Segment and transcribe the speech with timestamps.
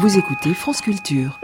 [0.00, 1.40] Vous écoutez France Culture.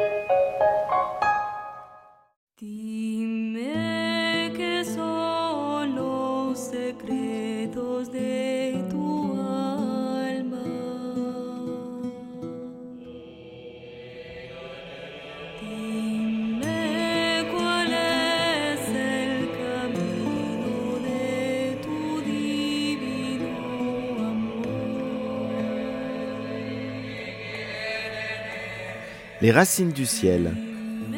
[29.44, 30.57] Les Racines du Ciel,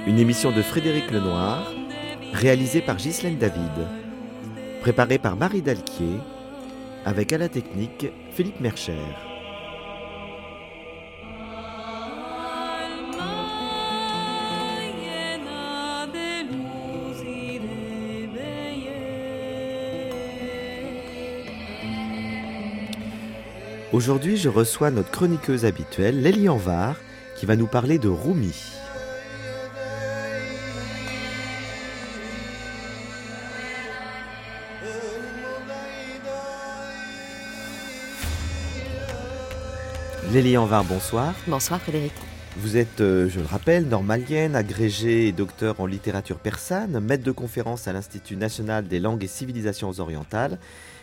[0.05, 1.71] une émission de Frédéric Lenoir,
[2.33, 3.87] réalisée par Ghislaine David,
[4.81, 6.19] préparée par Marie Dalquier,
[7.05, 8.95] avec à la technique Philippe Mercher.
[23.93, 26.97] Aujourd'hui, je reçois notre chroniqueuse habituelle, Lélie Anvar,
[27.37, 28.55] qui va nous parler de Rumi.
[40.33, 41.35] Lélie Anvar, bonsoir.
[41.47, 42.13] Bonsoir Frédéric.
[42.59, 47.31] Vous êtes, euh, je le rappelle, normalienne, agrégée et docteur en littérature persane, maître de
[47.31, 50.59] conférence à l'Institut national des langues et civilisations orientales,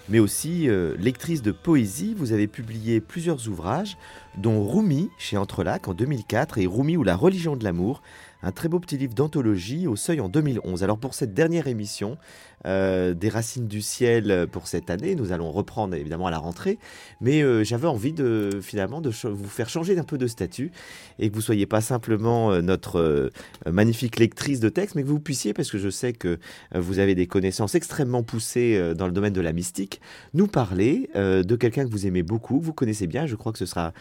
[0.10, 2.14] mais aussi euh, lectrice de poésie.
[2.18, 3.98] Vous avez publié plusieurs ouvrages,
[4.38, 8.02] dont Rumi chez Entrelac en 2004 et Rumi ou la religion de l'amour,
[8.44, 10.84] un très beau petit livre d'anthologie au seuil en 2011.
[10.84, 12.18] Alors pour cette dernière émission,
[12.66, 15.16] euh, des racines du ciel pour cette année.
[15.16, 16.80] Nous allons reprendre évidemment à la rentrée,
[17.20, 20.72] mais euh, j'avais envie de finalement de vous faire changer d'un peu de statut
[21.20, 23.32] et que vous soyez pas simplement euh, notre
[23.70, 26.40] magnifique lectrice de texte, mais que vous puissiez, parce que je sais que
[26.74, 30.00] vous avez des connaissances extrêmement poussées dans le domaine de la mystique,
[30.34, 33.26] nous parler de quelqu'un que vous aimez beaucoup, vous connaissez bien.
[33.26, 33.94] Je crois que ce sera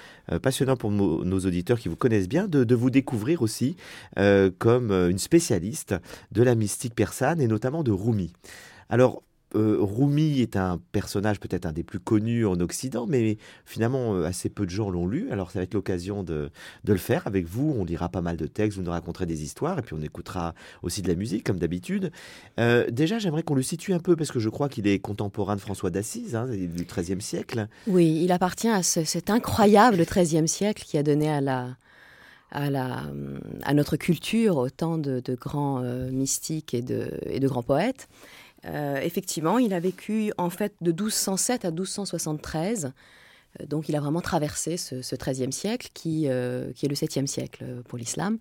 [0.42, 3.76] passionnant pour nos, auditeurs qui vous connaissent bien de vous découvrir aussi
[4.58, 5.94] comme une spécialiste
[6.32, 8.32] de la mystique persane et notamment de Rumi.
[8.88, 9.22] Alors,
[9.54, 14.24] euh, Rumi est un personnage peut-être un des plus connus en Occident, mais finalement euh,
[14.24, 15.28] assez peu de gens l'ont lu.
[15.30, 16.50] Alors ça va être l'occasion de,
[16.86, 17.74] le faire avec vous.
[17.78, 20.54] On lira pas mal de textes, vous nous raconterez des histoires, et puis on écoutera
[20.82, 22.12] aussi de la musique comme d'habitude.
[22.58, 25.56] Euh, déjà, j'aimerais qu'on le situe un peu parce que je crois qu'il est contemporain
[25.56, 27.68] de François d'Assise hein, du XIIIe siècle.
[27.86, 31.76] Oui, il appartient à cet incroyable XIIIe siècle qui a donné à la
[32.52, 35.80] à, notre culture autant de, grands
[36.10, 38.08] mystiques et de, et de grands poètes.
[38.64, 42.92] Euh, effectivement, il a vécu en fait de 1207 à 1273.
[43.60, 47.26] Euh, donc il a vraiment traversé ce, XIIIe siècle qui, euh, qui est le 7e
[47.26, 48.38] siècle pour l'islam.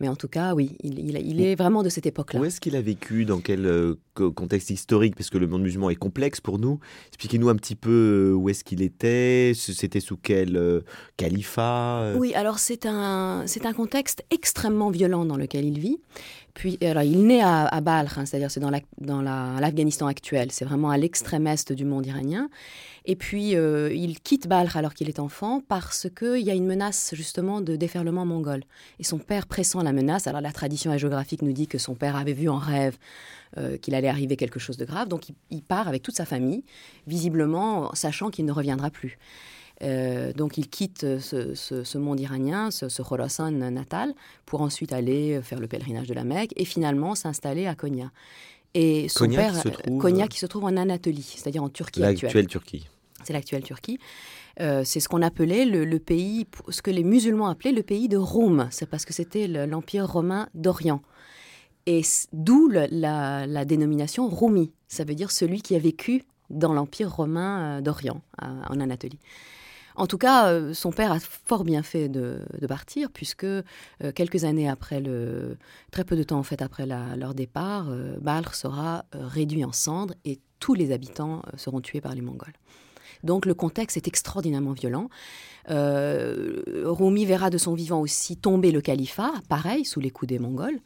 [0.00, 2.40] Mais en tout cas, oui, il, est vraiment de cette époque-là.
[2.40, 5.14] Où est-ce qu'il a vécu Dans quel contexte historique?
[5.14, 6.80] Parce que le monde musulman est complexe pour nous.
[7.08, 10.82] Expliquez-nous un petit peu où est-ce qu'il était C'était sous quel
[11.18, 15.98] califat Oui, alors c'est un, c'est un contexte extrêmement violent dans lequel il vit.
[16.54, 18.70] Puis, alors, il naît à, à Balkh, hein, c'est-à-dire c'est dans
[19.22, 22.48] l'Afghanistan la, actuel, c'est vraiment à l'extrême est du monde iranien.
[23.06, 26.66] Et puis, euh, il quitte Balkh alors qu'il est enfant parce qu'il y a une
[26.66, 28.62] menace justement de déferlement mongol.
[28.98, 30.26] Et son père pressent la menace.
[30.26, 32.98] Alors, la tradition géographique nous dit que son père avait vu en rêve
[33.56, 35.08] euh, qu'il allait arriver quelque chose de grave.
[35.08, 36.62] Donc, il part avec toute sa famille,
[37.06, 39.18] visiblement sachant qu'il ne reviendra plus.
[39.82, 44.14] Euh, donc il quitte ce, monde iranien, ce, ce Khorasan natal,
[44.46, 48.10] pour ensuite aller faire le pèlerinage de la Mecque et finalement s'installer à Konya.
[48.74, 49.98] Et son père, qui se trouve...
[49.98, 52.46] Konya qui se trouve en Anatolie, c'est-à-dire en Turquie actuelle.
[52.46, 52.88] Turquie.
[53.24, 53.98] C'est l'actuelle Turquie.
[54.60, 58.16] Euh, c'est ce qu'on appelait le, pays, ce que les musulmans appelaient le pays de
[58.16, 58.68] Rome.
[58.70, 61.02] C'est parce que c'était l'empire romain d'Orient.
[61.86, 62.02] Et
[62.32, 64.72] d'où la, la, dénomination Rumi.
[64.86, 69.18] Ça veut dire celui qui a vécu dans l'empire romain euh, d'Orient, en Anatolie.
[69.96, 73.62] En tout cas, euh, son père a fort bien fait de, partir, puisque euh,
[74.14, 75.56] quelques années après le,
[75.90, 80.14] très peu de temps en fait après leur départ, euh, Balkh sera réduit en cendres
[80.24, 82.52] et tous les habitants seront tués par les Mongols.
[83.24, 85.08] Donc le contexte est extraordinairement violent.
[85.68, 90.80] Rumi verra de son vivant aussi tomber le califat, pareil, sous les coups des Mongols.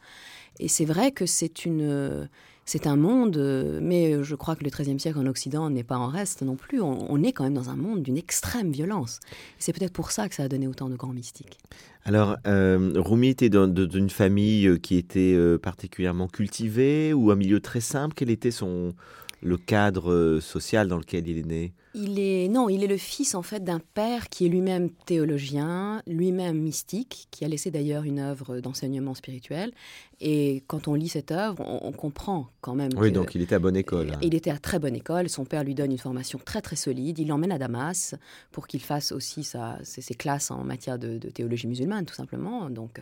[0.59, 2.29] Et c'est vrai que c'est une
[2.65, 5.97] c'est un monde, euh, mais je crois que le XIIIe siècle en Occident n'est pas
[5.97, 6.81] en reste non plus.
[6.81, 9.19] On, est quand même dans un monde d'une extrême violence.
[9.59, 11.59] C'est peut-être pour ça que ça a donné autant de grands mystiques.
[12.05, 17.81] Alors, euh, Rumi était d'une famille euh, qui était particulièrement cultivée ou un milieu très
[17.81, 18.15] simple?
[18.15, 18.95] Quel était son,
[19.41, 21.73] le cadre social dans lequel il est né?
[21.95, 26.03] Il est non, il est le fils en fait d'un père qui est lui-même théologien,
[26.05, 29.71] lui-même mystique, qui a laissé d'ailleurs une œuvre d'enseignement spirituel.
[30.19, 32.91] Et quand on lit cette œuvre, on, comprend quand même.
[32.97, 34.11] Oui, donc il était à bonne école.
[34.21, 35.29] Il était à très bonne école.
[35.29, 37.19] Son père lui donne une formation très très solide.
[37.19, 38.15] Il l'emmène à Damas
[38.51, 42.69] pour qu'il fasse aussi sa, ses, classes en matière de, théologie musulmane, tout simplement.
[42.69, 43.01] Donc,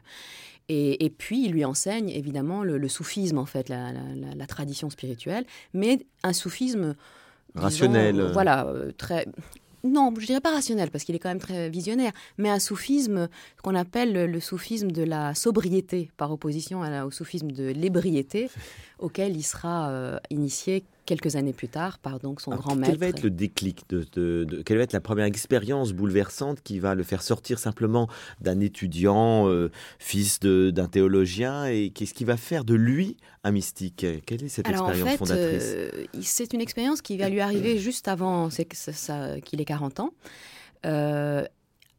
[0.70, 6.06] et, puis il lui enseigne évidemment le, soufisme en fait, la, la tradition spirituelle, mais
[6.24, 6.96] un soufisme
[7.56, 8.20] rationnel.
[8.20, 9.26] Euh, voilà, euh, très.
[9.84, 13.28] Non, je dirais pas rationnel parce qu'il est quand même très visionnaire, mais un soufisme
[13.62, 18.50] qu'on appelle le, soufisme de la sobriété par opposition au soufisme de l'ébriété
[19.00, 22.92] auquel il sera euh, initié quelques années plus tard par donc son grand maître.
[22.92, 26.96] Quel va être le déclic de, Quelle va être la première expérience bouleversante qui va
[26.96, 28.08] le faire sortir simplement
[28.42, 34.06] d'un étudiant, euh, fils d'un théologien, et qu'est-ce qui va faire de lui un mystique?
[34.26, 35.74] Quelle est cette expérience fondatrice?
[35.76, 40.14] euh, C'est une expérience qui va lui arriver juste avant qu'il ait 40 ans.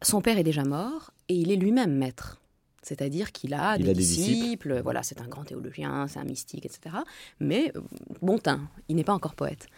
[0.03, 2.41] son père est déjà mort et il est lui-même maître.
[2.84, 6.96] C'est-à-dire qu'il a, des, disciples, voilà, c'est un grand théologien, c'est un mystique, etc.
[7.40, 7.81] Mais euh,
[8.20, 9.69] bon teint, il n'est pas encore poète.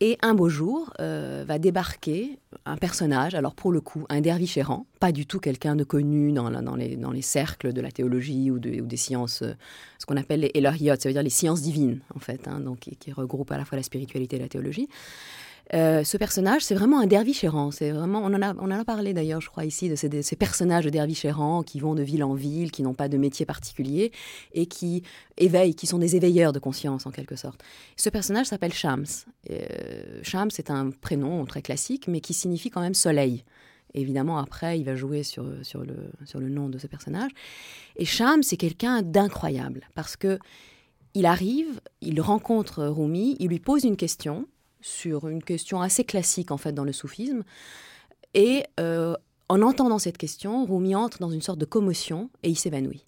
[0.00, 4.56] Et un beau jour, euh, va débarquer un personnage, alors pour le coup, un derviche
[4.56, 7.92] errant, pas du tout quelqu'un de connu dans, dans, les, dans, les, cercles de la
[7.92, 9.54] théologie ou, ou des sciences, euh,
[9.98, 12.80] ce qu'on appelle les Elohiyot, ça veut dire les sciences divines, en fait, hein, donc,
[12.80, 14.88] qui, qui regroupent à la fois la spiritualité et la théologie.
[15.72, 17.70] Euh, ce personnage, c'est vraiment un derviche errant.
[17.70, 20.36] C'est vraiment, on en a, on en a parlé d'ailleurs, je crois ici, de ces,
[20.36, 21.26] personnages de derviches
[21.66, 24.12] qui vont de ville en ville, qui n'ont pas de métier particulier
[24.52, 25.02] et qui
[25.38, 27.62] éveillent, qui sont des éveilleurs de conscience en quelque sorte.
[27.96, 29.06] Ce personnage s'appelle Shams.
[29.50, 33.44] Euh, Shams est un prénom très classique, mais qui signifie quand même soleil.
[33.94, 35.96] évidemment, après, il va jouer sur, sur, le,
[36.26, 37.30] sur le nom de ce personnage.
[37.96, 40.38] Et Shams, c'est quelqu'un d'incroyable parce que
[41.16, 44.48] il arrive, il rencontre Rumi, il lui pose une question
[44.84, 47.42] sur une question assez classique en fait dans le soufisme.
[48.34, 49.16] Et euh,
[49.48, 53.06] en entendant cette question, Rumi entre dans une sorte de commotion et il s'évanouit.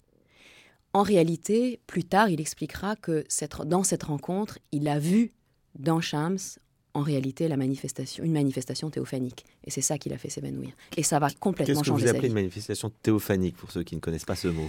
[0.93, 3.25] En réalité, plus tard, il expliquera que
[3.65, 5.33] dans cette rencontre, il a vu
[5.77, 6.39] dans Shams
[6.95, 9.45] en réalité la manifestation, une manifestation théophanique.
[9.63, 10.71] Et c'est ça qui l'a fait s'évanouir.
[10.95, 13.95] Et ça va complètement changer Qu'est-ce que vous appelez une manifestation théophanique pour ceux qui
[13.95, 14.67] ne connaissent pas ce mot?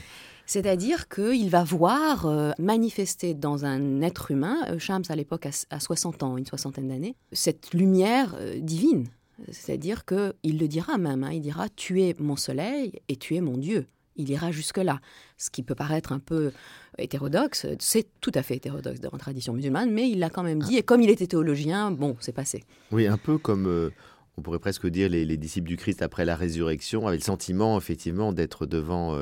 [0.48, 5.78] C'est-à-dire qu'il va voir euh, manifester dans un être humain, euh, Shams à l'époque a,
[5.78, 9.08] 60 ans, une soixantaine d'années, cette lumière euh, divine.
[9.52, 13.42] C'est-à-dire qu'il le dira même, hein, il dira Tu es mon soleil et tu es
[13.42, 13.88] mon Dieu.
[14.16, 15.00] Il ira jusque-là.
[15.36, 16.50] Ce qui peut paraître un peu
[16.96, 20.62] hétérodoxe, c'est tout à fait hétérodoxe dans la tradition musulmane, mais il l'a quand même
[20.62, 20.78] dit.
[20.78, 22.64] Et comme il était théologien, bon, c'est passé.
[22.90, 23.92] Oui, un peu comme
[24.38, 28.32] on pourrait presque dire les, disciples du Christ après la résurrection avaient le sentiment effectivement
[28.32, 29.16] d'être devant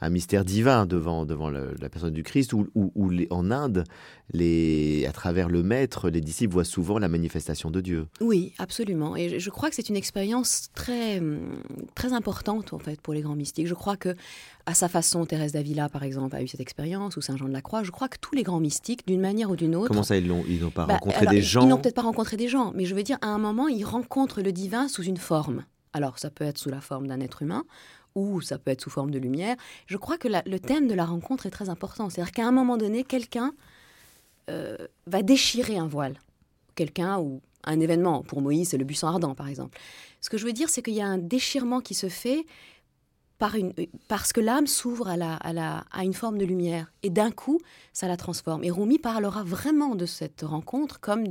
[0.00, 2.68] un mystère divin, devant, devant la personne du Christ, ou,
[3.30, 3.84] en Inde,
[4.32, 8.06] les, à travers le Maître, les disciples voient souvent la manifestation de Dieu.
[8.20, 9.16] Oui, absolument.
[9.16, 11.22] Et je crois que c'est une expérience très,
[11.94, 13.66] très importante en fait pour les grands mystiques.
[13.66, 14.14] Je crois que
[14.68, 17.54] à sa façon, Thérèse d'Avila, par exemple, a eu cette expérience, ou Saint Jean de
[17.54, 17.82] la Croix.
[17.82, 19.88] Je crois que tous les grands mystiques, d'une manière ou d'une autre.
[19.88, 22.48] Comment ça, ils n'ont pas bah, rencontré des gens Ils n'ont peut-être pas rencontré des
[22.48, 25.64] gens, mais je veux dire, à un moment, ils rencontrent le divin sous une forme.
[25.94, 27.64] Alors, ça peut être sous la forme d'un être humain,
[28.18, 29.56] ou ça peut être sous forme de lumière.
[29.86, 32.10] Je crois que le thème de la rencontre est très important.
[32.10, 33.52] C'est-à-dire qu'à un moment donné, quelqu'un
[34.50, 34.76] euh,
[35.06, 36.18] va déchirer un voile.
[36.74, 38.22] Quelqu'un ou un événement.
[38.22, 39.78] Pour Moïse, c'est le buisson ardent, par exemple.
[40.20, 42.46] Ce que je veux dire, c'est qu'il y a un déchirement qui se fait
[44.08, 46.90] parce que l'âme s'ouvre à, une forme de lumière.
[47.02, 47.60] Et d'un coup,
[47.92, 48.64] ça la transforme.
[48.64, 51.24] Et Rumi parlera vraiment de cette rencontre comme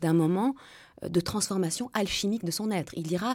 [0.00, 0.54] d'un moment
[1.02, 2.92] euh, de transformation alchimique de son être.
[2.96, 3.34] Il dira,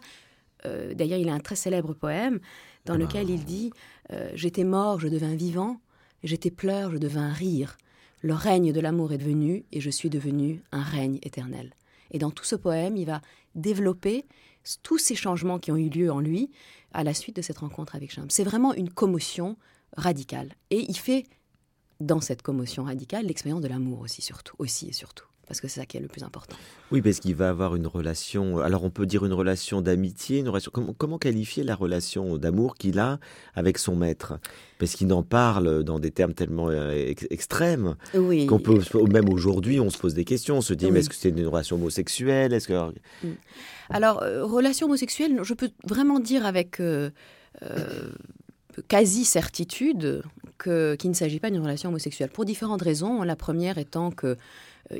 [0.65, 2.39] euh, d'ailleurs, il a un très célèbre poème
[2.85, 3.71] dans ah lequel il dit
[4.11, 5.79] euh, J'étais mort, je devins vivant,
[6.23, 7.77] j'étais pleur, je devins rire.
[8.21, 11.73] Le règne de l'amour est devenu, et je suis devenu un règne éternel.
[12.11, 13.21] Et dans tout ce poème, il va
[13.55, 14.25] développer
[14.83, 16.51] tous ces changements qui ont eu lieu en lui
[16.93, 18.29] à la suite de cette rencontre avec Shams.
[18.29, 19.57] C'est vraiment une commotion
[19.97, 20.53] radicale.
[20.69, 21.25] Et il fait,
[21.99, 25.79] dans cette commotion radicale, l'expérience de l'amour aussi, surtout, aussi et surtout parce que c'est
[25.79, 26.55] ça qui est le plus important.
[26.91, 30.49] Oui, parce qu'il va avoir une relation, alors on peut dire une relation d'amitié, une
[30.49, 33.19] relation, comment, qualifier la relation d'amour qu'il a
[33.53, 34.39] avec son maître?
[34.79, 38.45] Parce qu'il en parle dans des termes tellement euh, extrêmes oui.
[38.45, 38.79] qu'on peut,
[39.11, 41.47] même aujourd'hui, on se pose des questions, on se dit, mais est-ce que c'est une
[41.47, 42.53] relation homosexuelle?
[42.53, 42.91] Est-ce que...
[43.23, 43.35] Mm.
[43.89, 46.79] Alors, euh, relation homosexuelle, je peux vraiment dire avec...
[46.79, 47.09] Euh,
[48.87, 50.23] quasi-certitude
[50.61, 53.23] qu'il ne s'agit pas d'une relation homosexuelle, pour différentes raisons.
[53.23, 54.37] La première étant que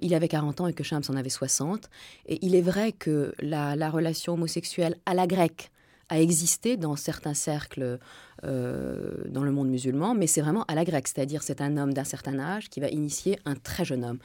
[0.02, 1.90] il avait 40 ans et que Shams en avait 60.
[2.28, 5.72] Et il est vrai que la, relation homosexuelle à la grecque
[6.10, 8.00] a existé dans certains cercles
[8.44, 11.94] euh, dans le monde musulman, mais c'est vraiment à la grecque, c'est-à-dire c'est un homme
[11.94, 14.20] d'un certain âge qui va initier un très jeune homme.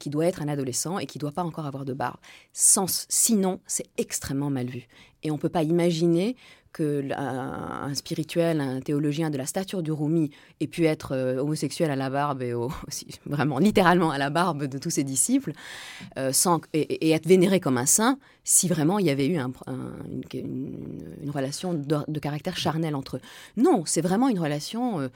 [0.00, 2.18] qui doit être un adolescent et qui ne doit pas encore avoir de barbe.
[2.52, 4.88] Sinon, c'est extrêmement mal vu.
[5.22, 6.34] Et on ne peut pas imaginer
[6.76, 10.30] que un, spirituel, un théologien de la stature du Rumi
[10.60, 14.64] ait pu être euh, homosexuel à la barbe et aussi, vraiment littéralement à la barbe
[14.64, 15.52] de tous ses disciples,
[16.18, 21.30] euh, sans, et, être vénéré comme un saint, si vraiment il y avait eu une,
[21.30, 23.20] relation de, caractère charnel entre eux.
[23.56, 25.08] Non, c'est vraiment une relation euh,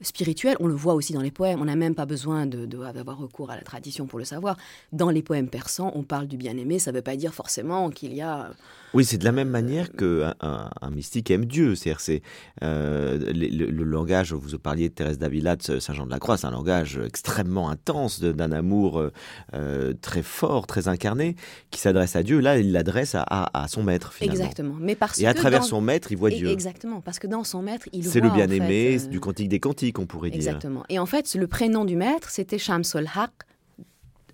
[0.00, 0.56] spirituelle.
[0.60, 1.60] On le voit aussi dans les poèmes.
[1.60, 4.56] On n'a même pas besoin d'avoir recours à la tradition pour le savoir.
[4.92, 6.78] Dans les poèmes persans, on parle du bien-aimé.
[6.78, 8.52] Ça ne veut pas dire forcément qu'il y a
[8.94, 11.74] oui, c'est de la même manière qu'un un, mystique aime Dieu.
[11.74, 12.22] C'est-à-dire, c'est
[12.62, 16.46] euh, le, langage, vous parliez de Thérèse d'Avila, de Saint Jean de la Croix, c'est
[16.46, 19.12] un langage extrêmement intense, d'un amour euh,
[19.54, 21.36] euh, très fort, très incarné,
[21.70, 22.40] qui s'adresse à Dieu.
[22.40, 24.40] Là, il l'adresse à, son maître, finalement.
[24.40, 24.74] Exactement.
[24.80, 26.48] Mais parce Et à travers son maître, il voit Dieu.
[26.48, 28.12] Exactement, parce que dans son maître, il voit.
[28.12, 30.38] C'est le bien-aimé, du cantique des cantiques, on pourrait dire.
[30.38, 30.84] Exactement.
[30.88, 33.32] Et en fait, le prénom du maître, c'était Shamsul Haq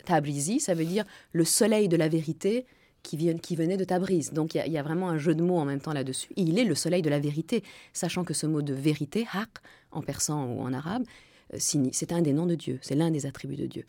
[0.04, 2.66] Tabrizi, ça veut dire le soleil de la vérité
[3.04, 4.32] qui, qui venait de Tabriz.
[4.32, 6.30] Donc il y, a vraiment un jeu de mots en même temps là-dessus.
[6.34, 9.50] il est le soleil de la vérité, sachant que ce mot de vérité, haq,
[9.92, 11.04] en persan ou en arabe,
[11.52, 13.84] euh, c'est un des noms de Dieu, c'est l'un des attributs de Dieu.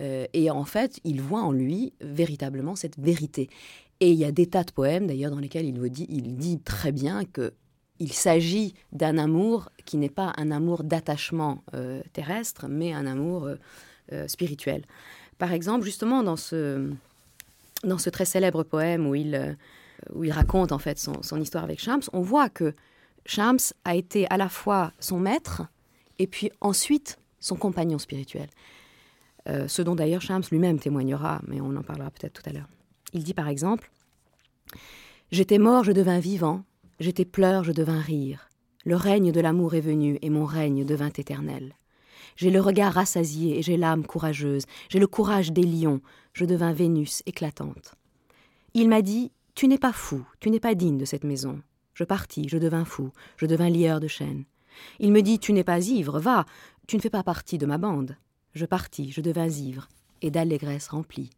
[0.00, 3.48] Euh, et en fait, il voit en lui véritablement cette vérité.
[4.00, 6.58] Et il y a des tas de poèmes d'ailleurs dans lesquels il, dit, il dit
[6.58, 7.52] très bien que
[7.98, 13.48] il s'agit d'un amour qui n'est pas un amour d'attachement euh, terrestre, mais un amour
[14.28, 14.84] spirituel.
[15.38, 16.92] Par exemple, justement dans ce,
[17.84, 19.52] dans ce très célèbre poème où il, euh,
[20.14, 22.74] où il raconte en fait son, histoire avec Shams, on voit que
[23.24, 25.62] Shams a été à la fois son maître
[26.18, 28.48] et puis ensuite son compagnon spirituel.
[29.48, 32.68] Euh, ce dont d'ailleurs Shams lui-même témoignera, mais on en parlera peut-être tout à l'heure.
[33.12, 33.90] Il dit par exemple
[35.30, 36.64] J'étais mort, je devins vivant,
[37.00, 38.48] j'étais pleur, je devins rire.
[38.84, 41.74] Le règne de l'amour est venu et mon règne devint éternel.
[42.36, 46.00] J'ai le regard rassasié et j'ai l'âme courageuse, j'ai le courage des lions,
[46.32, 47.94] je devins Vénus éclatante.
[48.74, 51.62] Il m'a dit Tu n'es pas fou, tu n'es pas digne de cette maison.
[51.94, 54.44] Je partis, je devins fou, je devins lieur de chêne.
[55.00, 56.44] Il me dit Tu n'es pas ivre, va,
[56.86, 58.16] tu ne fais pas partie de ma bande.
[58.52, 59.88] Je partis, je devins ivre,
[60.20, 61.30] et d'allégresse rempli.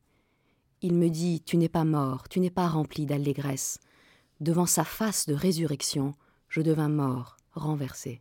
[0.82, 3.78] Il me dit Tu n'es pas mort, tu n'es pas rempli d'allégresse.
[4.40, 6.14] Devant sa face de résurrection,
[6.48, 8.18] je devins mort, renversé.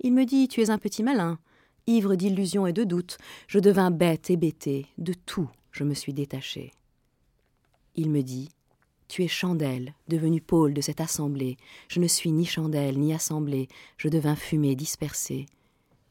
[0.00, 1.38] Il me dit Tu es un petit malin,
[1.86, 6.14] ivre d'illusions et de doutes, je devins bête et bêtée, de tout je me suis
[6.14, 6.72] détaché.
[7.96, 8.48] Il me dit
[9.08, 11.58] Tu es chandelle, devenue pôle de cette assemblée.
[11.88, 13.68] Je ne suis ni chandelle, ni assemblée.
[13.98, 15.46] Je devins fumée dispersée.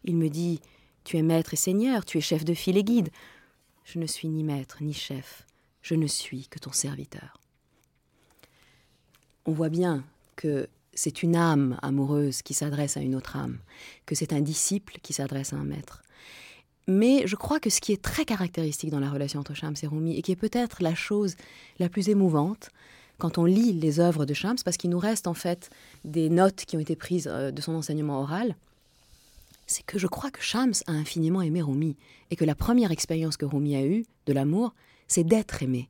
[0.03, 0.62] Il me dit
[1.03, 3.10] Tu es maître et seigneur, tu es chef de file et guide.
[3.86, 5.48] Je ne suis ni maître, ni chef.
[5.82, 7.39] Je ne suis que ton serviteur.
[9.48, 10.03] On voit bien
[10.36, 13.60] que c'est une âme amoureuse qui s'adresse à une autre âme,
[14.06, 16.02] que c'est un disciple qui s'adresse à un maître.
[16.88, 19.88] Mais je crois que ce qui est très caractéristique dans la relation entre Shams et
[19.88, 21.36] Rumi, et qui est peut-être la chose
[21.80, 22.70] la plus émouvante,
[23.18, 25.70] quand on lit les œuvres de Shams, parce qu'il nous reste en fait
[26.04, 28.56] des notes qui ont été prises euh, de son enseignement oral,
[29.68, 31.98] c'est que je crois que Shams a infiniment aimé Rumi,
[32.30, 34.74] et que la première expérience que Rumi a eue de l'amour,
[35.08, 35.90] c'est d'être aimé.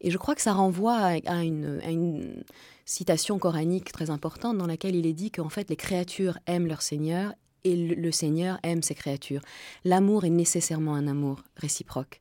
[0.00, 2.42] Et je crois que ça renvoie à une,
[2.84, 6.82] citation coranique très importante dans laquelle il est dit qu'en fait les créatures aiment leur
[6.82, 7.34] Seigneur
[7.64, 9.42] et le Seigneur aime ses créatures.
[9.84, 12.20] L'amour est nécessairement un amour réciproque.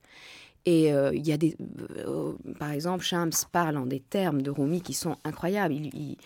[0.66, 1.56] Et euh, il y a des,
[2.00, 5.76] euh, par exemple, Shams parle en des termes de Rumi qui sont incroyables.
[5.76, 6.18] Il,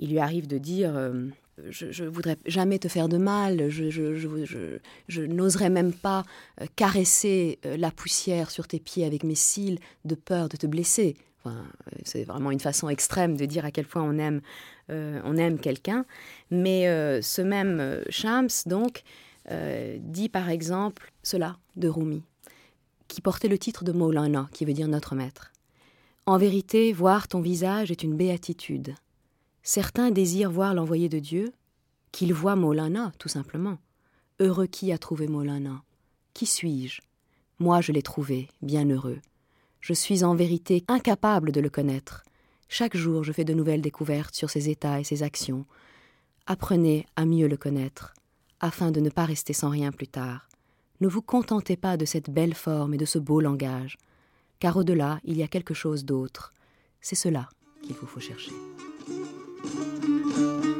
[0.00, 1.26] lui arrive de dire euh,
[1.68, 6.24] je, ne voudrais jamais te faire de mal, je, n'oserais même pas
[6.76, 11.16] caresser la poussière sur tes pieds avec mes cils de peur de te blesser.
[12.04, 14.40] c'est vraiment une façon extrême de dire à quel point on aime
[14.90, 16.04] euh, aime quelqu'un.
[16.50, 19.02] Mais euh, ce même euh, Shams, donc,
[19.98, 22.22] dit par exemple cela de Rumi,
[23.08, 25.52] qui portait le titre de Maulana, qui veut dire notre maître.
[26.26, 28.94] En vérité, voir ton visage est une béatitude.
[29.62, 31.52] Certains désirent voir l'envoyé de Dieu,
[32.10, 33.78] qu'il voit Maulana, tout simplement.
[34.40, 35.82] Heureux qui a trouvé Maulana
[36.34, 37.00] Qui suis-je?
[37.58, 39.20] Moi, je l'ai trouvé, bien heureux.
[39.80, 42.24] Je suis en vérité incapable de le connaître.
[42.68, 45.64] Chaque jour, je fais de nouvelles découvertes sur ses états et ses actions.
[46.46, 48.14] Apprenez à mieux le connaître,
[48.60, 50.48] afin de ne pas rester sans rien plus tard.
[51.00, 53.96] Ne vous contentez pas de cette belle forme et de ce beau langage,
[54.58, 56.52] car au-delà, il y a quelque chose d'autre.
[57.00, 57.48] C'est cela
[57.82, 58.52] qu'il vous faut chercher.
[59.64, 60.71] うん。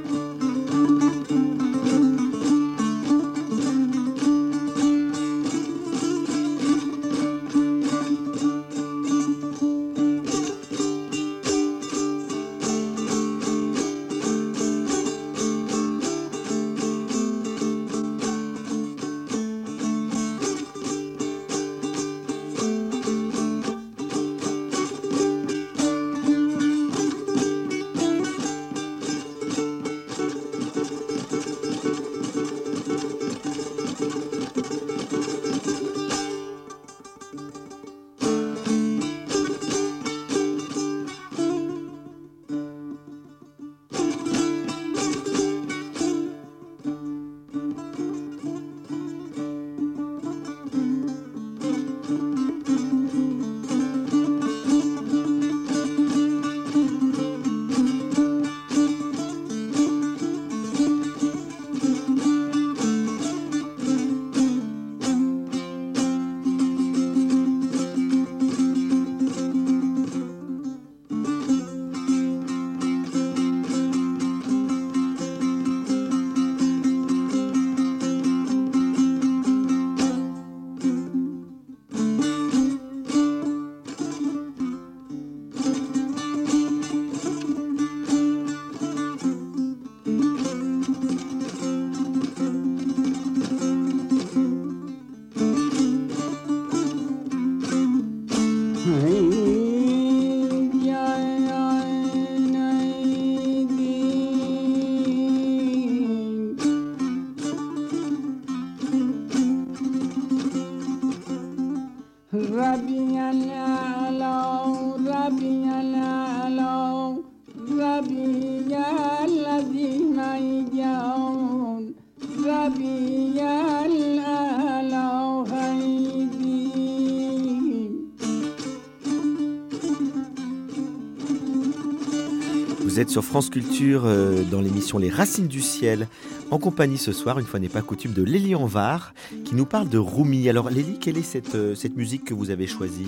[133.00, 136.08] Êtes sur France Culture euh, dans l'émission Les Racines du Ciel,
[136.50, 139.88] en compagnie ce soir, une fois n'est pas coutume, de Lélie Anvar, qui nous parle
[139.88, 140.48] de Rumi.
[140.48, 143.06] Alors Lélie, quelle est cette, euh, musique que vous avez choisie?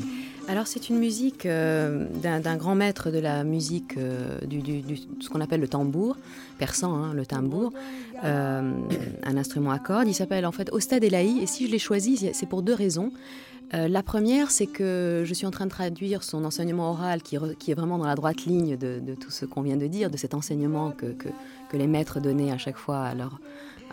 [0.49, 3.99] Alors c'est une musique euh, d'un grand maître de la musique,
[4.47, 4.63] du,
[5.21, 6.17] ce qu'on appelle le tambour,
[6.59, 7.73] persan, hein, le tambour,
[8.23, 10.09] un instrument à cordes.
[10.09, 13.11] Il s'appelle en fait Ostad Elahi, et si je l'ai choisi, c'est pour deux raisons.
[13.75, 17.37] Euh, la première, c'est que je suis en train de traduire son enseignement oral qui,
[17.37, 20.35] est vraiment dans la droite ligne de, tout ce qu'on vient de dire, de cet
[20.35, 21.15] enseignement que,
[21.73, 23.11] les maîtres donnaient à chaque fois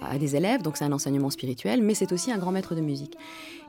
[0.01, 0.61] à, des élèves.
[0.61, 3.17] Donc c'est un enseignement spirituel, mais c'est aussi un grand maître de musique.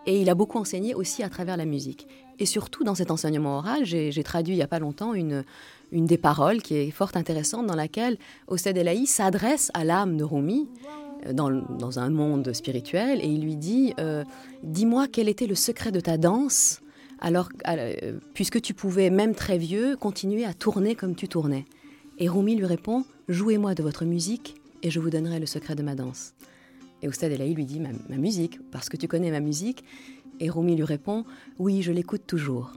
[0.05, 2.07] Et il a beaucoup enseigné aussi à travers la musique.
[2.39, 5.45] Et surtout dans cet enseignement oral, j'ai traduit il n'y a pas longtemps une,
[5.93, 10.69] des paroles qui est fort intéressante dans laquelle Osted Elahi s'adresse à l'âme de Rumi
[11.33, 14.25] dans, un monde spirituel et il lui dit euh,
[14.63, 16.81] Dis-moi quel était le secret de ta danse,
[17.21, 21.67] alors, euh, puisque tu pouvais, même très vieux, continuer à tourner comme tu tournais.
[22.19, 25.83] Et Rumi lui répond Jouez-moi de votre musique et je vous donnerai le secret de
[25.83, 26.35] ma danse.
[27.03, 29.85] Et Oustad Elahi lui dit ma, ma musique, parce que tu connais ma musique.
[30.41, 31.25] Et Rumi lui répond
[31.59, 32.73] Oui, je l'écoute toujours.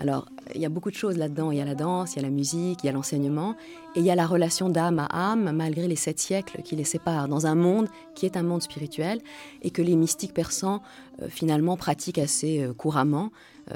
[0.00, 1.50] Alors, il y a beaucoup de choses là-dedans.
[1.50, 3.54] Il y a la danse, il y a la musique, il y a l'enseignement,
[3.94, 6.84] et il y a la relation d'âme à âme, malgré les sept siècles qui les
[6.84, 9.20] séparent, dans un monde qui est un monde spirituel,
[9.60, 10.82] et que les mystiques persans,
[11.20, 13.30] euh, finalement, pratiquent assez euh, couramment,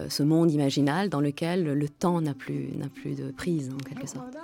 [0.09, 4.35] ce monde imaginal dans lequel le temps n'a plus, plus de prise, en quelque sorte.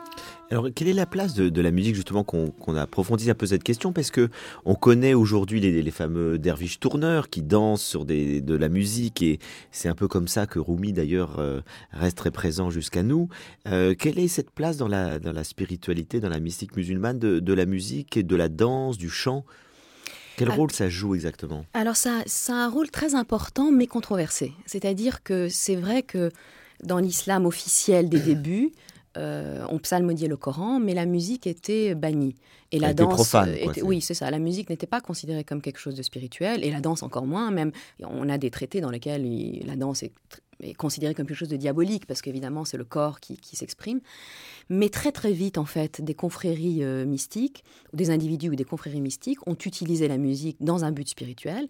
[0.50, 3.92] Alors, quelle est la place de, la musique, justement, qu'on approfondisse un peu cette question?
[3.92, 4.28] Parce que
[4.64, 9.38] on connaît aujourd'hui les, fameux derviches tourneurs qui dansent sur des, de la musique, et
[9.70, 11.60] c'est un peu comme ça que Rumi, d'ailleurs, euh,
[11.92, 13.28] reste très présent jusqu'à nous.
[13.68, 17.52] Euh, quelle est cette place dans la, dans la spiritualité, dans la mystique musulmane de
[17.52, 19.44] la musique et de la danse, du chant?
[20.40, 21.64] Quel rôle ça joue exactement?
[21.74, 24.52] Alors ça, ça a un rôle très important mais controversé.
[24.66, 26.30] C'est-à-dire que c'est vrai que
[26.82, 28.72] dans l'islam officiel des débuts,
[29.16, 32.36] euh, on psalmodiait le Coran, mais la musique était bannie.
[32.72, 34.30] Et la danse profane, oui, c'est ça.
[34.30, 37.50] La musique n'était pas considérée comme quelque chose de spirituel, et la danse encore moins.
[37.50, 39.26] Même, on a des traités dans lesquels
[39.66, 40.12] la danse est,
[40.76, 44.00] considérée comme quelque chose de diabolique, parce qu'évidemment, c'est le corps qui, s'exprime.
[44.68, 48.64] Mais très très vite, en fait, des confréries euh, mystiques, ou des individus ou des
[48.64, 51.68] confréries mystiques ont utilisé la musique dans un but spirituel.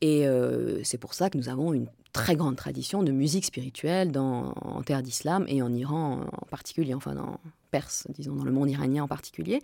[0.00, 4.10] Et euh, c'est pour ça que nous avons une très grande tradition de musique spirituelle
[4.16, 7.38] en terre d'islam et en Iran en particulier, enfin en
[7.70, 9.60] Perse, disons, dans le monde iranien en particulier.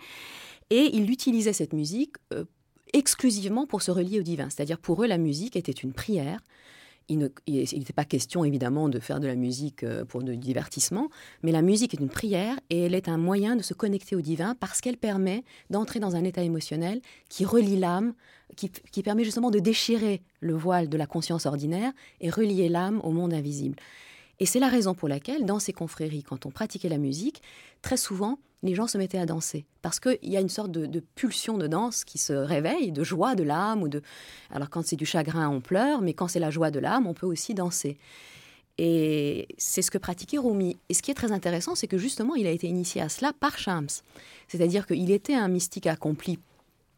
[0.70, 2.44] Et ils utilisaient cette musique euh,
[2.92, 4.48] exclusivement pour se relier au divin.
[4.50, 6.40] C'est-à-dire pour eux, la musique était une prière.
[7.08, 11.08] Il n'était pas question évidemment de faire de la musique euh, pour du divertissement,
[11.42, 14.20] mais la musique est une prière et elle est un moyen de se connecter au
[14.20, 18.14] divin parce qu'elle permet d'entrer dans un état émotionnel qui relie l'âme
[18.54, 23.10] qui, permet justement de déchirer le voile de la conscience ordinaire et relier l'âme au
[23.10, 23.76] monde invisible.
[24.38, 27.42] Et c'est la raison pour laquelle, dans ces confréries, quand on pratiquait la musique,
[27.82, 29.64] très souvent, les gens se mettaient à danser.
[29.82, 33.34] Parce qu'il y a une sorte de, pulsion de danse qui se réveille, de joie
[33.34, 33.82] de l'âme.
[33.82, 34.02] ou de.
[34.50, 37.14] Alors, quand c'est du chagrin, on pleure, mais quand c'est la joie de l'âme, on
[37.14, 37.96] peut aussi danser.
[38.78, 40.76] Et c'est ce que pratiquait Rumi.
[40.88, 43.32] Et ce qui est très intéressant, c'est que justement, il a été initié à cela
[43.32, 43.88] par Shams.
[44.48, 46.38] C'est-à-dire qu'il était un mystique accompli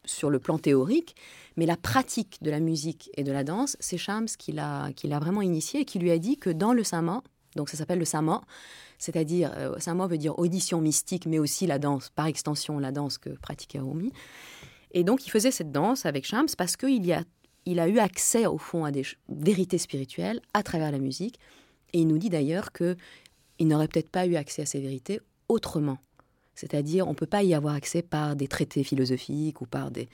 [0.04, 1.14] sur le plan théorique,
[1.58, 5.42] mais la pratique de la musique et de la danse, c'est Shams qui l'a, vraiment
[5.42, 7.24] initié et qui lui a dit que dans le sama,
[7.56, 8.42] donc ça s'appelle le sama,
[8.98, 13.18] c'est-à-dire, euh, sama veut dire audition mystique, mais aussi la danse, par extension la danse
[13.18, 14.12] que pratiquait Rumi.
[14.92, 17.24] Et donc il faisait cette danse avec Shams parce qu'il a,
[17.66, 21.40] il a eu accès au fond à des vérités spirituelles à travers la musique.
[21.92, 22.96] Et il nous dit d'ailleurs que
[23.58, 25.98] il n'aurait peut-être pas eu accès à ces vérités autrement.
[26.58, 30.08] C'est-à-dire, on ne peut pas y avoir accès par des traités philosophiques ou par des...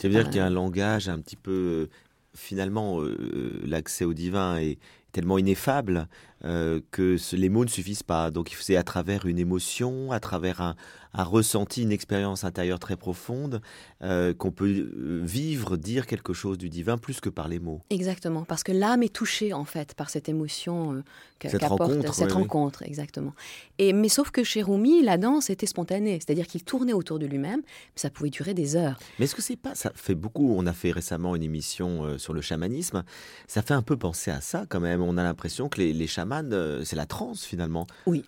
[0.00, 1.50] Ça veut dire qu'il y a un langage un petit peu...
[1.50, 1.90] Euh,
[2.34, 4.78] finalement, euh, l'accès au divin est
[5.10, 6.06] tellement ineffable
[6.44, 8.30] euh, que les mots ne suffisent pas.
[8.30, 10.76] Donc c'est à travers une émotion, à travers un,
[11.12, 13.60] ressenti, une expérience intérieure très profonde,
[14.02, 17.80] euh, qu'on peut euh, vivre, dire quelque chose du divin plus que par les mots.
[17.90, 21.02] Exactement, parce que l'âme est touchée en fait par cette émotion
[21.42, 23.32] cette rencontre, cette rencontre, exactement.
[23.78, 27.26] Et mais sauf que chez Rumi, la danse était spontanée, c'est-à-dire qu'il tournait autour de
[27.26, 27.62] lui-même,
[27.96, 28.98] ça pouvait durer des heures.
[29.18, 32.32] Mais est-ce que c'est pas ça fait beaucoup On a fait récemment une émission sur
[32.32, 33.02] le chamanisme,
[33.48, 35.02] ça fait un peu penser à ça quand même.
[35.02, 37.86] On a l'impression que les, les chamans euh, c'est la transe finalement.
[38.06, 38.24] Oui.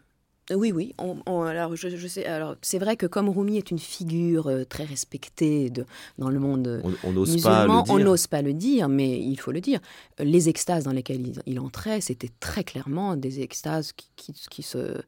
[0.53, 0.95] Oui, oui.
[1.27, 2.27] alors, je, sais.
[2.27, 5.87] Alors, c'est vrai que comme Rumi est une figure euh, très respectée de,
[6.19, 7.95] dans le monde on, n'ose pas le dire.
[7.95, 9.79] on n'ose pas le dire, mais il faut le dire.
[10.19, 15.01] Les extases dans lesquelles il, entrait, c'était très clairement des extases qui, qui, se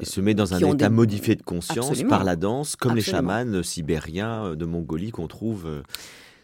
[0.00, 3.62] et se met dans un état modifié de conscience par la danse, comme les chamans
[3.62, 5.82] sibériens de Mongolie qu'on trouve.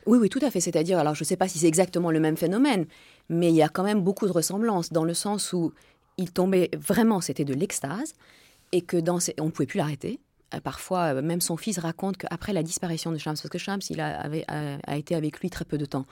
[0.08, 0.60] Oui, oui, tout à fait.
[0.60, 2.86] C'est-à-dire, alors je ne sais pas si c'est exactement le même phénomène,
[3.28, 5.74] mais il y a quand même beaucoup de ressemblances dans le sens où
[6.16, 8.14] il tombait vraiment, c'était de l'extase,
[8.72, 10.18] et que dans on ne pouvait plus l'arrêter.
[10.54, 13.82] euh, parfois, euh, même son fils raconte qu'après la disparition de Shams, parce que Shams,
[13.90, 16.06] il a, avait, a, été avec lui très peu de temps,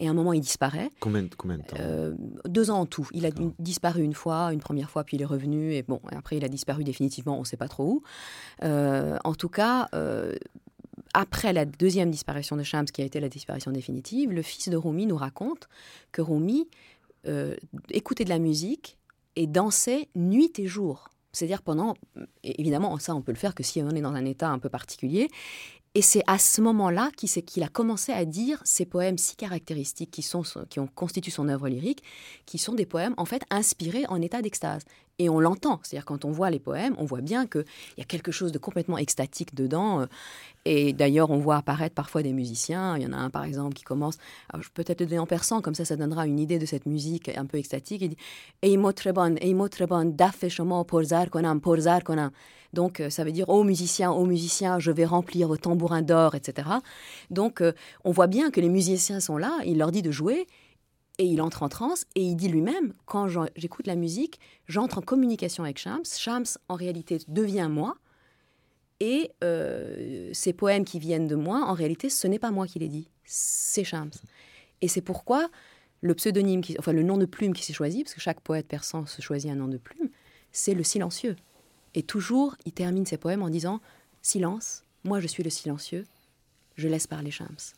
[0.00, 0.88] et à un moment, il disparaît.
[0.98, 1.76] Combien, combien de temps?
[1.78, 2.14] Euh,
[2.46, 3.06] Deux ans en tout.
[3.12, 6.38] Il a disparu une fois, une première fois, puis il est revenu, et bon, après,
[6.38, 8.02] il a disparu définitivement, on ne sait pas trop où.
[8.62, 9.90] en tout cas,
[11.14, 14.76] après la deuxième disparition de Shams, qui a été la disparition définitive, le fils de
[14.76, 15.68] Rumi nous raconte
[16.10, 16.68] que Rumi
[17.90, 18.98] écoutait de la musique
[19.36, 21.08] et dansait nuit et jour.
[21.32, 21.94] C'est-à-dire pendant,
[22.42, 24.68] évidemment, ça on peut le faire que si on est dans un état un peu
[24.68, 25.28] particulier.
[25.94, 30.22] Et c'est à ce moment-là qu'il a commencé à dire ces poèmes si caractéristiques qui,
[30.22, 32.02] sont, qui ont constitué son œuvre lyrique,
[32.46, 34.82] qui sont des poèmes en fait inspirés en état d'extase.
[35.22, 37.64] Et on l'entend, c'est-à-dire quand on voit les poèmes, on voit bien qu'il
[37.96, 40.00] y a quelque chose de complètement extatique dedans.
[40.00, 40.06] Euh,
[40.64, 42.96] et d'ailleurs, on voit apparaître parfois des musiciens.
[42.96, 44.18] Il y en a un, par exemple, qui commence,
[44.52, 46.86] je peux peut-être le donner en persan, comme ça, ça donnera une idée de cette
[46.86, 48.02] musique un peu extatique.
[48.02, 48.16] Il dit
[52.72, 56.34] donc, euh, ça veut dire, oh musiciens, oh musiciens, je vais remplir vos tambourins d'or,
[56.34, 56.68] etc.
[57.30, 57.72] Donc, euh,
[58.04, 60.46] on voit bien que les musiciens sont là, il leur dit de jouer,
[61.18, 65.02] et il entre en transe et il dit lui-même, quand j'écoute la musique, j'entre en
[65.02, 66.04] communication avec Shams.
[66.04, 67.96] Shams, en réalité, devient moi.
[69.00, 72.78] Et euh, ces poèmes qui viennent de moi, en réalité, ce n'est pas moi qui
[72.78, 74.12] les dis, c'est Shams.
[74.80, 75.50] Et c'est pourquoi
[76.00, 78.66] le pseudonyme, qui, enfin le nom de plume qui s'est choisi, parce que chaque poète
[78.66, 80.08] persan se choisit un nom de plume,
[80.50, 81.36] c'est le silencieux.
[81.94, 83.80] Et toujours, il termine ses poèmes en disant
[84.22, 86.04] Silence, moi je suis le silencieux,
[86.76, 87.74] je laisse parler Shams.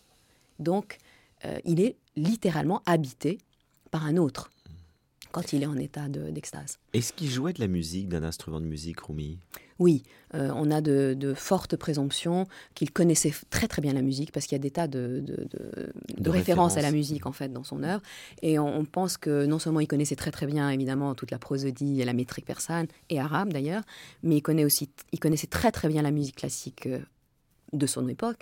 [0.59, 0.99] Donc,
[1.45, 3.39] euh, il est littéralement habité
[3.91, 4.51] par un autre
[5.35, 6.79] quand il est en état d'extase.
[6.93, 9.41] Est-ce qu'il jouait de la musique, d'un instrument de musique, Rumi?
[9.81, 12.47] Oui, euh, on a de, fortes présomptions
[12.77, 15.25] qu'il connaissait très très bien la musique parce qu'il y a des tas de,
[16.25, 18.01] références à la musique en fait dans son œuvre.
[18.43, 22.01] Et on, pense que non seulement il connaissait très très bien évidemment toute la prosodie
[22.01, 23.83] et la métrique persane et arabe d'ailleurs,
[24.23, 27.01] mais il, connaît aussi, il connaissait très très bien la musique classique euh,
[27.77, 28.41] de son époque,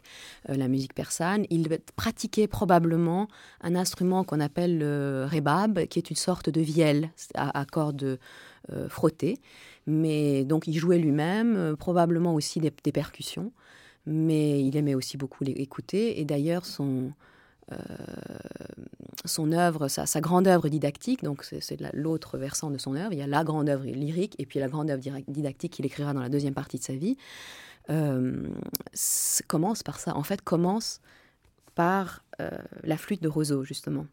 [0.49, 1.45] euh, la musique persane.
[1.51, 3.29] Il pratiquait probablement
[3.61, 8.19] un instrument qu'on appelle le rebab, qui est une sorte de vielle à, cordes
[8.73, 9.39] euh, frottées.
[9.87, 13.53] Mais donc il jouait lui-même, euh, probablement aussi des, percussions,
[14.07, 16.21] mais il aimait aussi beaucoup l'écouter.
[16.21, 17.13] Et d'ailleurs, son,
[19.53, 23.27] œuvre, sa, grande œuvre didactique, donc c'est l'autre versant de son œuvre, il y a
[23.27, 26.55] la grande œuvre lyrique et puis la grande œuvre didactique qu'il écrira dans la deuxième
[26.55, 27.17] partie de sa vie.
[27.91, 28.49] Euh,
[29.49, 30.17] commence par ça.
[30.17, 31.01] En fait, commence
[31.75, 32.51] par euh,
[32.83, 34.07] la flûte de roseau, justement.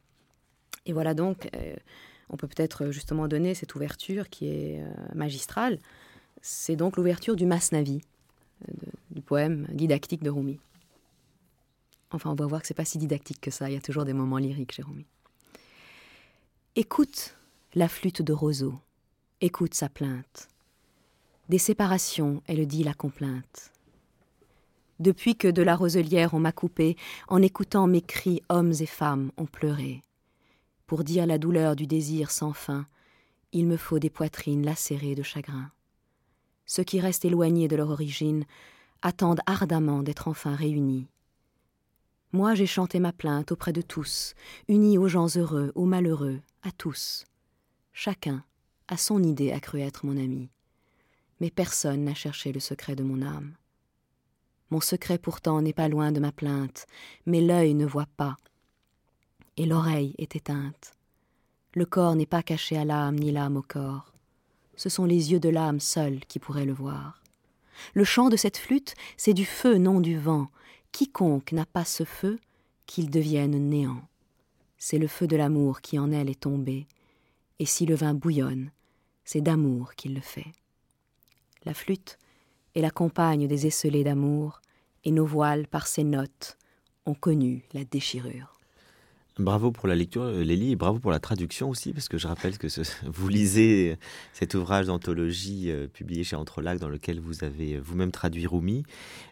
[0.86, 1.76] Et voilà donc, euh,
[2.30, 5.80] on peut peut-être justement donner cette ouverture qui est magistrale.
[6.42, 8.02] C'est donc l'ouverture du Masnavi,
[9.12, 10.60] du poème didactique de Rumi.
[12.12, 13.70] Enfin, on va voir que c'est pas si didactique que ça.
[13.70, 15.06] Il y a toujours des moments lyriques chez Rumi.
[16.76, 17.36] Écoute
[17.76, 18.80] la flûte de roseau,
[19.42, 20.48] écoute sa plainte.
[21.50, 23.72] Des séparations, elle dit la complainte.
[25.00, 26.96] Depuis que de la roselière on m'a coupé,
[27.28, 30.04] en écoutant mes cris, hommes et femmes ont pleuré.
[30.86, 32.86] Pour dire la douleur du désir sans fin,
[33.52, 35.72] il me faut des poitrines lacérées de chagrin.
[36.68, 38.46] Ceux qui restent éloignés de leur origine
[39.02, 41.08] attendent ardemment d'être enfin réunis.
[42.32, 44.36] Moi j'ai chanté ma plainte auprès de tous,
[44.68, 47.26] unis aux gens heureux, aux malheureux, à tous.
[47.92, 48.44] Chacun
[48.88, 50.52] a son idée a cru être mon ami
[51.40, 53.56] mais personne n'a cherché le secret de mon âme.
[54.72, 56.86] Mon secret pourtant n'est pas loin de ma plainte,
[57.26, 58.38] mais l'œil ne voit pas,
[59.58, 60.94] et l'oreille est éteinte.
[61.74, 64.14] Le corps n'est pas caché à l'âme, ni l'âme au corps.
[64.76, 67.22] Ce sont les yeux de l'âme seuls qui pourraient le voir.
[67.94, 70.50] Le chant de cette flûte, c'est du feu, non du vent.
[70.92, 72.40] Quiconque n'a pas ce feu,
[72.86, 74.02] qu'il devienne néant.
[74.78, 76.88] C'est le feu de l'amour qui en elle est tombé,
[77.60, 78.72] et si le vin bouillonne,
[79.26, 80.52] c'est d'amour qu'il le fait
[81.66, 82.18] la flûte,
[82.76, 84.62] est la compagne des esselés d'amour,
[85.04, 86.58] et nos voiles, par ses notes,
[87.06, 88.60] ont connu la déchirure.
[89.40, 92.28] Bravo pour la lecture, euh, Lélie, et bravo pour la traduction aussi, parce que je
[92.28, 92.68] rappelle que
[93.06, 93.98] vous lisez
[94.34, 98.84] cet ouvrage d'anthologie euh, publié chez Entrelacs dans lequel vous avez euh, vous-même traduit Rumi.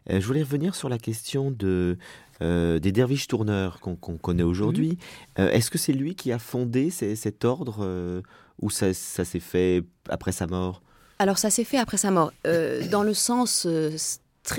[0.10, 1.98] je voulais revenir sur la question de,
[2.40, 4.98] des derviches tourneurs qu'on connaît aujourd'hui.
[5.38, 5.48] Mhm.
[5.48, 8.24] Est-ce que c'est lui qui a fondé cet ordre
[8.62, 10.82] ou ça s'est fait après sa mort?
[11.20, 12.32] Alors ça s'est fait après sa mort.
[12.46, 13.96] Euh, dans le sens euh,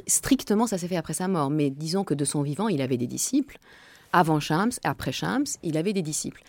[0.06, 1.50] strictement, ça s'est fait après sa mort.
[1.50, 3.58] Mais disons que de son vivant, il avait des disciples.
[4.12, 6.42] Avant Shams, après Shams, il avait des disciples.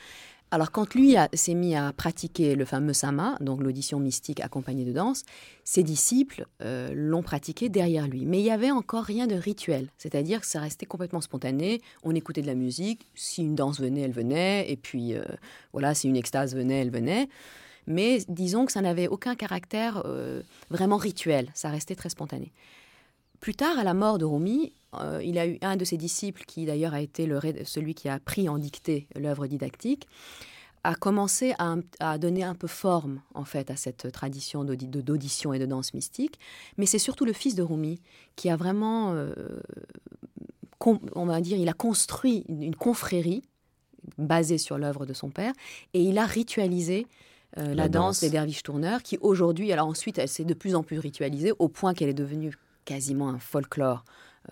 [0.51, 4.93] Alors quand lui s'est mis à pratiquer le fameux sama, donc l'audition mystique accompagnée de
[4.93, 5.21] danse,
[5.63, 8.25] ses disciples euh, l'ont pratiqué derrière lui.
[8.25, 11.81] Mais il y avait encore rien de rituel, c'est-à-dire que ça restait complètement spontané.
[12.01, 15.13] On écoutait de la musique, si une danse venait, elle venait, et puis
[15.71, 17.29] voilà, si une extase venait, elle venait
[17.89, 22.53] mais disons que ça n'avait aucun caractère euh, vraiment rituel, ça restait très spontané.
[23.41, 26.43] plus tard, à la mort de Rumi, euh, il a eu un de ses disciples,
[26.45, 27.27] qui d'ailleurs a été
[27.65, 30.07] celui qui a pris en dictée l'œuvre didactique,
[30.83, 31.53] a commencé
[31.99, 36.39] à, donner un peu forme en fait à cette tradition d'audition et de danse mystique.
[36.77, 37.99] Mais c'est surtout le fils de Rumi
[38.35, 39.33] qui a vraiment, euh,
[40.79, 43.43] on va dire, il a construit une, confrérie
[44.17, 45.53] basée sur l'œuvre de son père
[45.93, 47.05] et il a ritualisé
[47.57, 48.19] euh, la, danse.
[48.19, 51.67] des derviches tourneurs qui aujourd'hui, alors ensuite, elle s'est de plus en plus ritualisée au
[51.67, 52.53] point qu'elle est devenue
[52.85, 54.03] quasiment un folklore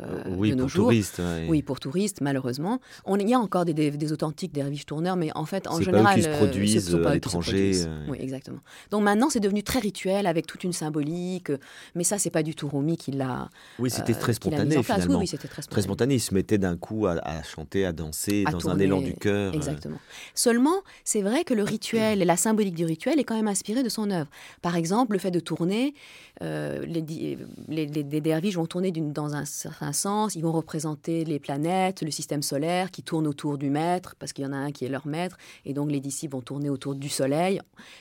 [0.01, 1.21] euh, oui, pour touristes.
[1.47, 2.79] Oui, pour touristes, malheureusement.
[3.05, 6.03] On, il y a encore des, des, authentiques derviches tourneurs, mais en fait, en général.
[6.03, 7.71] Pas qui se euh, produisent à l'étranger.
[7.85, 8.05] Euh.
[8.09, 8.59] Oui, exactement.
[8.91, 11.51] Donc maintenant, c'est devenu très rituel avec toute une symbolique.
[11.95, 13.49] Mais ça, c'est pas du tout Rumi qui l'a.
[13.79, 15.19] Oui, c'était très spontané finalement.
[15.19, 15.71] Oui, c'était très spontané.
[15.71, 16.15] Très spontané.
[16.15, 19.53] Il se mettait d'un coup à, chanter, à danser, dans un élan du cœur.
[19.53, 19.97] Exactement.
[20.35, 23.89] Seulement, c'est vrai que le rituel, la symbolique du rituel est quand même inspirée de
[23.89, 24.29] son œuvre.
[24.61, 25.95] Par exemple, le fait de tourner,
[26.41, 32.01] les, les, les, derviches vont tourner dans un certain sens, ils vont représenter les planètes,
[32.01, 34.85] le système solaire qui tourne autour du maître, parce qu'il y en a un qui
[34.85, 37.59] est leur maître, et donc les disciples vont tourner autour du soleil.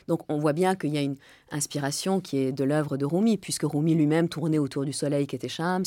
[0.08, 1.16] Donc on voit bien qu'il y a une
[1.50, 5.36] inspiration qui est de l'œuvre de Rumi, puisque Rumi lui-même tournait autour du soleil qui
[5.36, 5.84] était Shams,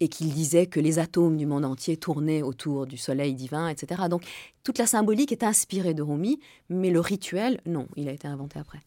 [0.00, 4.02] et qu'il disait que les atomes du monde entier tournaient autour du soleil divin, etc.
[4.08, 4.24] Donc
[4.62, 8.58] toute la symbolique est inspirée de Rumi, mais le rituel, non, il a été inventé
[8.58, 8.80] après.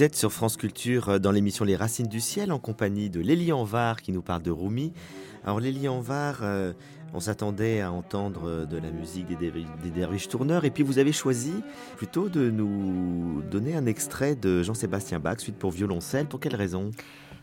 [0.00, 3.20] Vous êtes sur France Culture euh, dans l'émission Les Racines du Ciel en compagnie de
[3.20, 4.94] Lélie Anvar qui nous parle de Rumi.
[5.44, 6.72] Alors Lélie Anvar, euh,
[7.12, 9.52] on s'attendait à entendre euh, de la musique des,
[9.90, 11.52] derviches tourneurs et puis vous avez choisi
[11.98, 16.24] plutôt de nous donner un extrait de Jean-Sébastien Bach, suite pour violoncelle.
[16.24, 16.92] Pour quelle raison?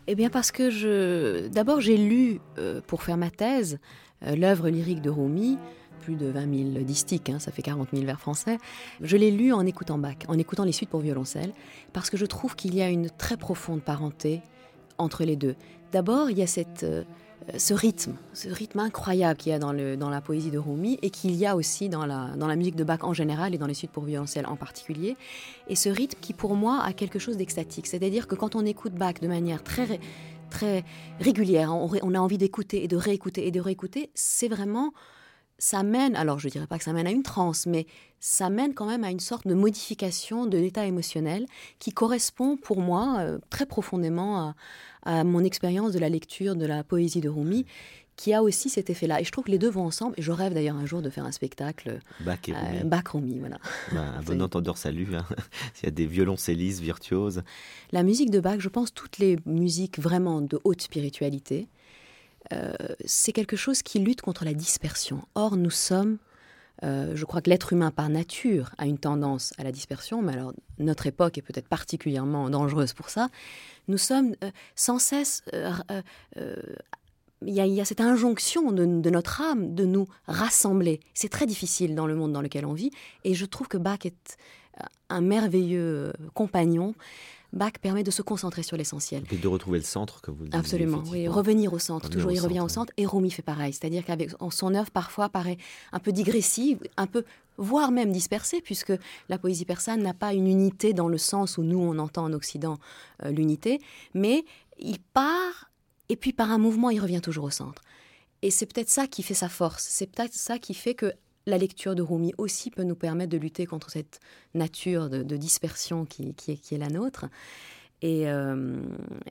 [0.08, 1.46] Eh bien parce que je...
[1.46, 2.40] d'abord j'ai lu
[2.88, 3.78] pour faire ma thèse
[4.20, 5.58] l'œuvre lyrique de Rumi
[5.98, 8.58] plus de 20 000 distiques, hein, ça fait 40 000 vers français.
[9.00, 11.52] Je l'ai lu en écoutant Bach, en écoutant les suites pour violoncelle,
[11.92, 14.42] parce que je trouve qu'il y a une très profonde parenté
[14.98, 15.54] entre les deux.
[15.92, 17.04] D'abord, il y a cette, euh,
[17.56, 20.98] ce rythme, ce rythme incroyable qu'il y a dans, le, dans la poésie de Rumi
[21.02, 23.58] et qu'il y a aussi dans la, dans la musique de Bach en général et
[23.58, 25.16] dans les suites pour violoncelle en particulier.
[25.68, 27.86] Et ce rythme qui, pour moi, a quelque chose d'extatique.
[27.86, 30.00] C'est-à-dire que quand on écoute Bach de manière très
[30.50, 30.82] très
[31.20, 34.92] régulière, on, on a envie d'écouter et de réécouter et de réécouter, c'est vraiment
[35.58, 37.86] ça mène, alors je dirais pas que ça mène à une transe, mais
[38.20, 41.46] ça mène quand même à une sorte de modification de l'état émotionnel
[41.78, 44.54] qui correspond pour moi euh, très profondément
[45.04, 47.64] à, mon expérience de la lecture de la poésie de Rumi,
[48.16, 49.22] qui a aussi cet effet-là.
[49.22, 50.14] Et je trouve que les deux vont ensemble.
[50.18, 53.36] Et je rêve d'ailleurs un jour de faire un spectacle Bach et Rumi.
[53.36, 53.58] Euh, voilà.
[53.92, 55.08] Ben, un bon entendeur salut.
[55.14, 55.24] Hein.
[55.82, 57.42] Il y a des violoncellistes virtuoses.
[57.90, 61.68] La musique de Bach, je pense toutes les musiques vraiment de haute spiritualité,
[63.04, 65.22] c'est quelque chose qui lutte contre la dispersion.
[65.34, 66.18] Or, nous sommes
[66.82, 70.52] je crois que l'être humain par nature a une tendance à la dispersion, mais alors
[70.78, 73.28] notre époque est peut-être particulièrement dangereuse pour ça.
[73.88, 74.36] Nous sommes
[74.76, 75.42] sans cesse
[77.46, 81.00] il y, a, cette injonction de, notre âme de nous rassembler.
[81.14, 82.90] C'est très difficile dans le monde dans lequel on vit,
[83.24, 84.36] et je trouve que Bach est
[84.80, 86.94] euh, un merveilleux compagnon.
[87.52, 89.24] Bach permet de se concentrer sur l'essentiel.
[89.30, 90.54] Et de retrouver le centre que vous dites.
[90.54, 92.10] Absolument, oui, revenir au centre.
[92.10, 92.92] toujours, il revient au centre.
[92.96, 93.72] Et Rumi fait pareil.
[93.72, 95.58] C'est-à-dire qu'avec son œuvre, parfois, paraît
[95.92, 97.24] un peu digressive, un peu,
[97.56, 98.92] voire même dispersée, puisque
[99.28, 102.32] la poésie persane n'a pas une unité dans le sens où nous, on entend en
[102.32, 102.78] Occident
[103.24, 103.80] euh, l'unité.
[104.14, 104.44] Mais
[104.78, 105.68] il part
[106.08, 107.82] et puis par un mouvement, il revient toujours au centre.
[108.42, 111.12] Et c'est peut-être ça qui fait sa force, c'est peut-être ça qui fait que
[111.48, 114.20] la lecture de Rumi aussi peut nous permettre de lutter contre cette
[114.54, 117.26] nature de, dispersion qui, est, la nôtre.
[118.04, 118.82] Euh,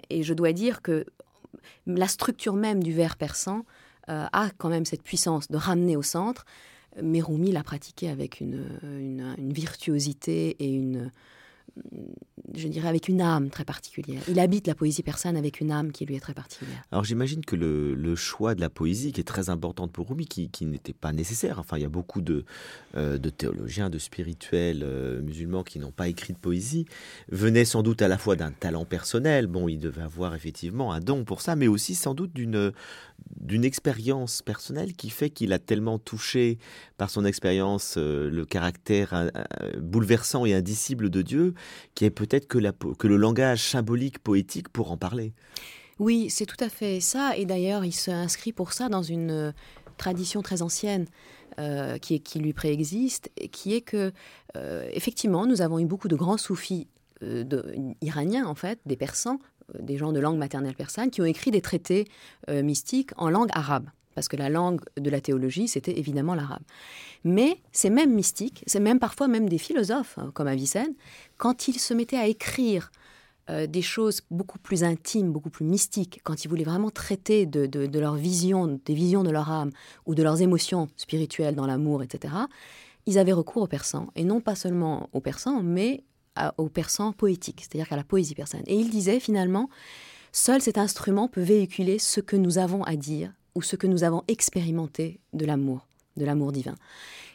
[0.10, 1.06] et, je dois dire que
[1.86, 3.64] la structure même du vers persan
[4.10, 6.46] euh, a quand même cette puissance de ramener au centre,
[7.02, 11.12] mais Rumi l'a pratiqué avec une virtuosité et une,
[12.56, 14.22] je dirais, avec une âme très particulière.
[14.28, 16.82] Il habite la poésie persane avec une âme qui lui est très particulière.
[16.92, 20.66] Alors j'imagine que le, choix de la poésie, qui est très importante pour Rumi, qui,
[20.66, 22.46] n'était pas nécessaire, enfin il y a beaucoup de,
[22.96, 26.86] euh, théologiens, de spirituels euh, musulmans qui n'ont pas écrit de poésie,
[27.30, 31.00] venait sans doute à la fois d'un talent personnel, bon il devait avoir effectivement un
[31.00, 32.72] don pour ça, mais aussi sans doute d'une
[33.40, 36.58] d'une expérience personnelle qui fait qu'il a tellement touché
[36.98, 39.32] par son expérience euh, le caractère
[39.80, 41.54] bouleversant et indicible de Dieu,
[41.96, 45.34] qui est peut-être que, le langage symbolique poétique pour en parler.
[46.00, 47.36] Oui, c'est tout à fait ça.
[47.38, 49.52] Et d'ailleurs, il s'inscrit pour ça dans une euh,
[49.98, 51.06] tradition très ancienne
[51.60, 54.12] euh, qui, lui préexiste, qui est que,
[54.56, 56.88] euh, effectivement, nous avons eu beaucoup de grands soufis
[58.02, 59.40] iraniens, en fait, des persans,
[59.80, 62.08] des gens de langue maternelle persane, qui ont écrit des traités
[62.48, 66.64] mystiques en langue arabe parce que la langue de la théologie, c'était évidemment l'arabe.
[67.24, 70.96] Mais ces mêmes mystiques, c'est même parfois même des philosophes, hein, comme Avicenne,
[71.38, 72.92] quand ils se mettaient à écrire
[73.52, 78.00] euh, des choses beaucoup plus intimes, beaucoup plus mystiques, quand ils voulaient vraiment traiter de,
[78.00, 79.70] leur vision, des visions de leur âme
[80.08, 82.34] ou de leurs émotions spirituelles dans l'amour, etc.,
[83.06, 86.04] ils avaient recours au persan, et non pas seulement au persan, mais
[86.58, 88.64] au persan poétique, c'est-à-dire qu'à la poésie persane.
[88.68, 89.70] Et ils disaient finalement,
[90.32, 94.04] seul cet instrument peut véhiculer ce que nous avons à dire ou ce que nous
[94.04, 96.76] avons expérimenté de l'amour, de l'amour divin.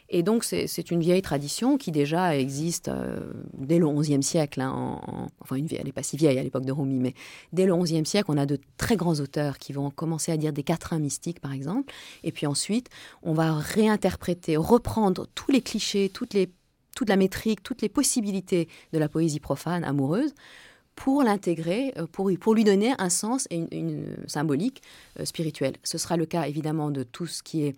[0.09, 4.61] Et donc c'est une vieille tradition qui déjà existe euh, dès le XIe siècle.
[4.61, 5.01] Hein,
[5.39, 7.15] enfin, une, elle n'est pas si vieille à l'époque de Rumi, mais
[7.51, 10.53] dès le XIe siècle, on a de très grands auteurs qui vont commencer à dire
[10.53, 11.91] des quatrains mystiques, par exemple.
[12.23, 12.89] Et puis ensuite,
[13.23, 16.51] on va réinterpréter, reprendre tous les clichés, toutes les,
[16.95, 20.33] toute la métrique, toutes les possibilités de la poésie profane, amoureuse,
[20.95, 24.81] pour l'intégrer, euh, pour, lui donner un sens et une, symbolique
[25.19, 25.75] euh, spirituelle.
[25.83, 27.75] Ce sera le cas évidemment de tout ce qui est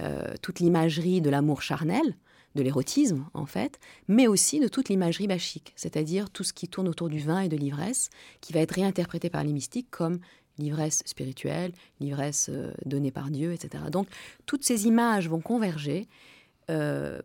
[0.00, 2.16] euh, toute l'imagerie de l'amour charnel,
[2.56, 3.78] de l'érotisme en fait,
[4.08, 7.48] mais aussi de toute l'imagerie bachique, c'est-à-dire tout ce qui tourne autour du vin et
[7.48, 10.18] de l'ivresse, qui va être réinterprété par les mystiques comme
[10.58, 12.50] l'ivresse spirituelle, l'ivresse
[12.84, 13.84] donnée par Dieu, etc.
[13.90, 14.08] Donc
[14.46, 16.08] toutes ces images vont converger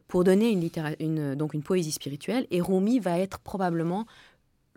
[0.07, 0.69] pour donner une,
[0.99, 4.05] une, donc une poésie spirituelle, et Rumi va être probablement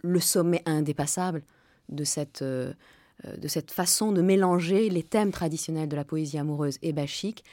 [0.03, 1.43] le sommet indépassable
[1.89, 2.73] de cette, euh,
[3.37, 7.45] de cette façon de mélanger les thèmes traditionnels de la poésie amoureuse et bachique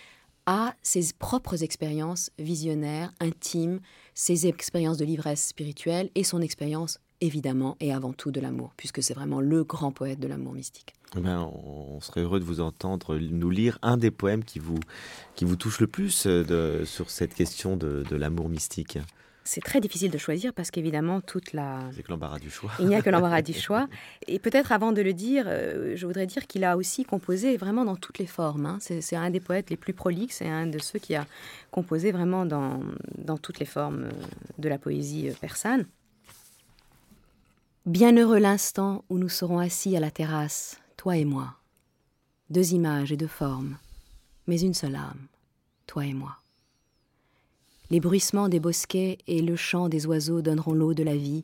[0.46, 3.80] à ses propres expériences visionnaires, intimes,
[4.14, 9.02] ses expériences de l'ivresse spirituelle et son expérience évidemment et avant tout de l'amour, puisque
[9.02, 10.94] c'est vraiment le grand poète de l'amour mystique.
[11.18, 14.80] Eh ben, on serait heureux de vous entendre nous lire un des poèmes qui vous,
[15.36, 18.98] qui vous touche le plus euh, de, sur cette question de, de l'amour mystique
[19.48, 21.80] c'est très difficile de choisir parce qu'évidemment, toute la.
[21.96, 22.72] C'est que l'embarras du choix.
[22.80, 23.88] Il n'y a que l'embarras du choix.
[24.28, 27.86] Et peut-être avant de le dire, euh, je voudrais dire qu'il a aussi composé vraiment
[27.86, 28.66] dans toutes les formes.
[28.66, 28.78] Hein.
[28.82, 31.28] C'est un des poètes les plus prolixes et un de ceux qui a
[31.70, 32.80] composé vraiment dans,
[33.20, 34.12] dans toutes les formes euh,
[34.58, 35.86] de la poésie persane.
[37.86, 41.54] Bienheureux l'instant où nous serons assis à la terrasse, toi et moi.
[42.50, 43.78] Deux images et deux formes,
[44.48, 45.28] mais une seule âme,
[45.86, 46.40] toi et moi.
[47.92, 51.44] Les bruissements des bosquets et le chant des oiseaux donneront l'eau de la vie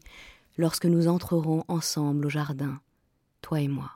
[0.57, 2.81] lorsque nous entrerons ensemble au jardin,
[3.43, 3.91] toi et moi.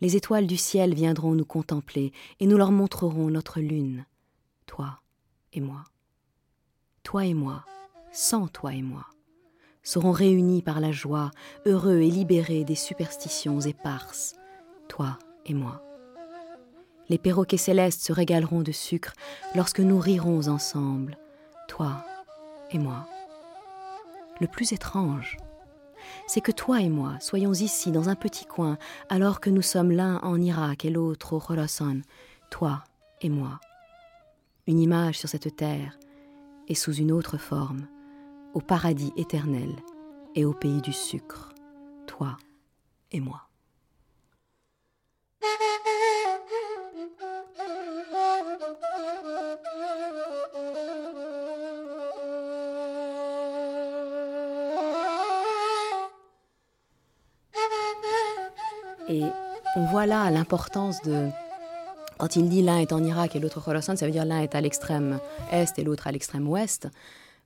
[0.00, 4.04] Les étoiles du ciel viendront nous contempler et nous leur montrerons notre lune,
[4.66, 4.98] toi
[5.52, 5.84] et moi.
[7.04, 7.64] Toi et moi,
[8.10, 9.06] sans toi et moi,
[9.82, 11.30] seront réunis par la joie,
[11.66, 14.34] heureux et libérés des superstitions éparses,
[14.88, 15.82] toi et moi.
[17.08, 19.14] Les perroquets célestes se régaleront de sucre
[19.54, 21.18] lorsque nous rirons ensemble,
[21.68, 22.04] toi
[22.70, 23.08] et moi.
[24.40, 25.36] Le plus étrange,
[26.26, 28.78] c'est que toi et moi soyons ici dans un petit coin,
[29.08, 32.00] alors que nous sommes l'un en Irak et l'autre au Khorasan,
[32.50, 32.84] toi
[33.20, 33.60] et moi.
[34.66, 35.98] Une image sur cette terre
[36.68, 37.86] et sous une autre forme,
[38.54, 39.70] au paradis éternel
[40.34, 41.52] et au pays du sucre,
[42.06, 42.36] toi
[43.12, 43.42] et moi.
[59.08, 59.22] Et
[59.74, 61.28] on voit là l'importance de...
[62.18, 64.54] Quand il dit l'un est en Irak et l'autre Khorasan, ça veut dire l'un est
[64.54, 65.18] à l'extrême
[65.50, 66.88] est et l'autre à l'extrême ouest,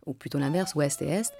[0.06, 1.32] ou plutôt l'inverse, ouest et est.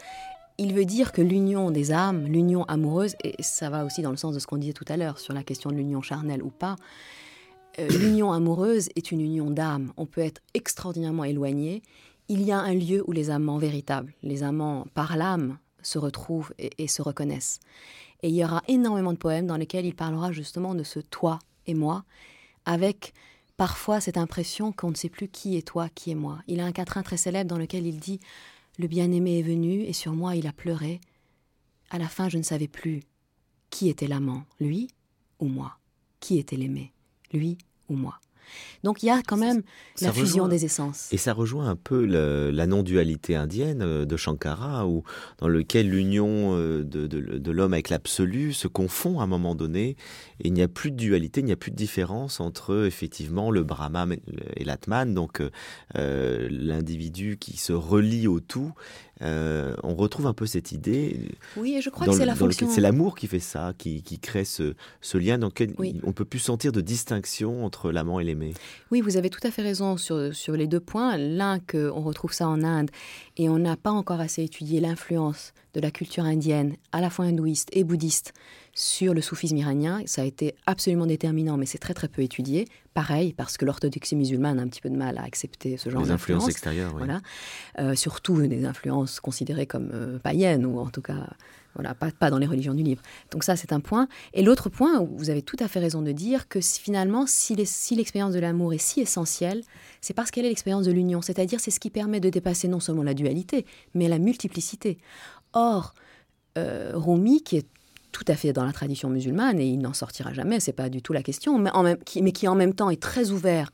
[0.59, 4.17] Il veut dire que l'union des âmes, l'union amoureuse, et ça va aussi dans le
[4.17, 6.51] sens de ce qu'on disait tout à l'heure sur la question de l'union charnelle ou
[6.51, 6.77] pas,
[7.79, 9.93] euh, l'union amoureuse est une union d'âmes.
[9.97, 11.83] On peut être extraordinairement éloigné.
[12.29, 16.55] Il y a un lieu où les amants véritables, les amants par l'âme, se retrouvent
[16.59, 17.61] et se reconnaissent.
[18.23, 21.39] Et il y aura énormément de poèmes dans lesquels il parlera justement de ce toi
[21.67, 22.05] et moi,
[22.65, 23.13] avec
[23.59, 26.39] parfois cette impression qu'on ne sait plus qui est toi, qui est moi.
[26.49, 28.21] Il a un quatrain très célèbre dans lequel il dit
[28.79, 31.01] Le bien-aimé est venu et sur moi il a pleuré.
[31.91, 33.03] À la fin, je ne savais plus
[33.71, 34.89] qui était l'amant, lui
[35.39, 35.79] ou moi.
[36.21, 36.93] Qui était l'aimé,
[37.33, 37.59] lui
[37.89, 38.21] ou moi.
[38.83, 39.63] Donc il y a quand même
[40.01, 41.09] la fusion des essences.
[41.13, 45.03] Et ça rejoint un peu la non-dualité indienne euh, de Shankara, où,
[45.39, 49.97] dans lequel l'union euh, de, l'homme avec l'absolu se confond à un moment donné,
[50.41, 53.51] et il n'y a plus de dualité, il n'y a plus de différence entre effectivement
[53.51, 54.07] le Brahma
[54.57, 55.41] et l'Atman, donc
[55.97, 58.73] euh, l'individu qui se relie au tout,
[59.23, 61.37] euh, on retrouve un peu cette idée.
[61.57, 62.69] Oui, et je crois que c'est la fonction.
[62.69, 64.75] C'est l'amour qui fait ça, qui, crée ce,
[65.15, 68.55] lien dans lequel on ne peut plus sentir de distinction entre l'amant et l'aimé.
[68.91, 71.17] Oui, vous avez tout à fait raison sur, sur les deux points.
[71.17, 72.91] L'un, qu'on retrouve ça en Inde,
[73.37, 77.27] et on n'a pas encore assez étudié l'influence de la culture indienne, à la fois
[77.27, 78.33] hindouiste et bouddhiste,
[78.75, 80.03] sur le soufisme iranien.
[80.07, 82.67] Ça a été absolument déterminant, mais c'est très très peu étudié.
[82.93, 86.03] Pareil, parce que l'orthodoxie musulmane a un petit peu de mal à accepter ce genre
[86.03, 86.43] d'influence.
[86.43, 87.21] influences extérieures, Voilà.
[87.79, 91.29] Euh, surtout des influences considérées comme euh, païennes, ou en tout cas,
[91.75, 93.03] voilà, pas, pas dans les religions du livre.
[93.31, 94.09] Donc ça, c'est un point.
[94.33, 98.33] Et l'autre point, vous avez tout à fait raison de dire que finalement, si l'expérience
[98.33, 99.63] de l'amour est si essentielle,
[100.01, 101.21] c'est parce qu'elle est l'expérience de l'union.
[101.21, 104.99] C'est-à-dire, c'est ce qui permet de dépasser non seulement la dualité, mais la multiplicité.
[105.55, 105.95] Or,
[106.59, 107.67] euh, Rumi, qui est
[108.13, 111.03] tout à fait dans la tradition musulmane et il n'en sortira jamais, c'est pas du
[111.03, 113.71] tout la question, mais, en même, qui, mais qui en même temps est très ouvert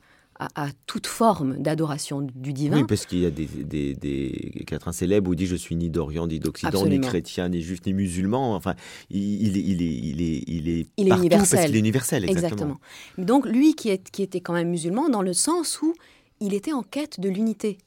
[0.55, 2.77] à, toute forme d'adoration du divin.
[2.77, 5.75] Oui, parce qu'il y a des, des, des quatrains célèbres où il dit je suis
[5.75, 8.55] ni d'Orient, ni d'Occident, ni chrétien, ni juif, ni musulman.
[8.55, 8.73] Enfin,
[9.11, 9.81] il, il, est, il
[10.21, 11.29] est, il est, il universel.
[11.29, 12.73] parce qu'il est universel, exactement.
[12.73, 13.25] exactement.
[13.27, 15.93] Donc lui qui, est, qui était quand même musulman dans le sens où
[16.39, 17.77] il était en quête de l'unité.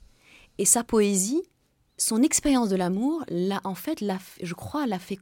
[0.58, 1.42] Et sa poésie,
[1.96, 4.04] son expérience de l'amour, là, en fait,
[4.42, 5.18] je crois, l'a fait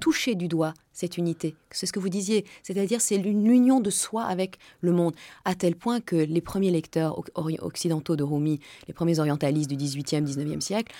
[0.00, 1.54] toucher du doigt cette unité.
[1.70, 5.14] C'est ce que vous disiez, c'est-à-dire c'est l'union de soi avec le monde,
[5.44, 10.24] à tel point que les premiers lecteurs occidentaux de Rumi, les premiers orientalistes du 18e,
[10.24, 10.92] 19e siècle,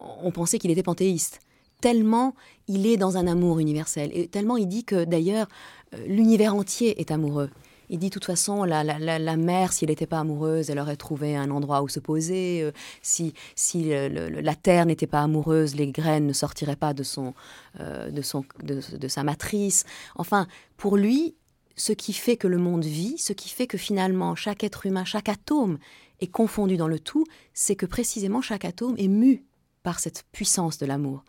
[0.00, 1.40] ont pensé qu'il était panthéiste.
[1.80, 2.34] Tellement
[2.66, 5.46] il est dans un amour universel, et tellement il dit que d'ailleurs
[5.94, 7.50] euh, l'univers entier est amoureux.
[7.90, 10.96] Il dit de toute façon, la, la, mère, si elle n'était pas amoureuse, elle aurait
[10.96, 12.62] trouvé un endroit où se poser.
[12.62, 12.72] Euh,
[13.02, 17.34] si si la terre n'était pas amoureuse, les graines ne sortiraient pas de, son,
[17.80, 19.84] euh, de, son, de, sa matrice.
[20.16, 21.34] Enfin, pour lui,
[21.76, 25.04] ce qui fait que le monde vit, ce qui fait que finalement chaque être humain,
[25.04, 25.78] chaque atome
[26.20, 27.24] est confondu dans le tout,
[27.54, 29.44] c'est que précisément chaque atome est mu
[29.82, 31.24] par cette puissance de l'amour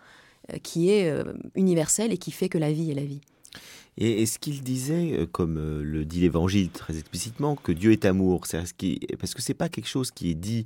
[0.51, 1.13] euh, qui est
[1.55, 3.21] universelle et qui fait que la vie est la vie.
[3.97, 8.05] Et est-ce qu'il disait, euh, comme euh, le dit l'Évangile très explicitement, que Dieu est
[8.05, 8.45] amour?
[8.49, 10.65] Parce que c'est pas quelque chose qui est dit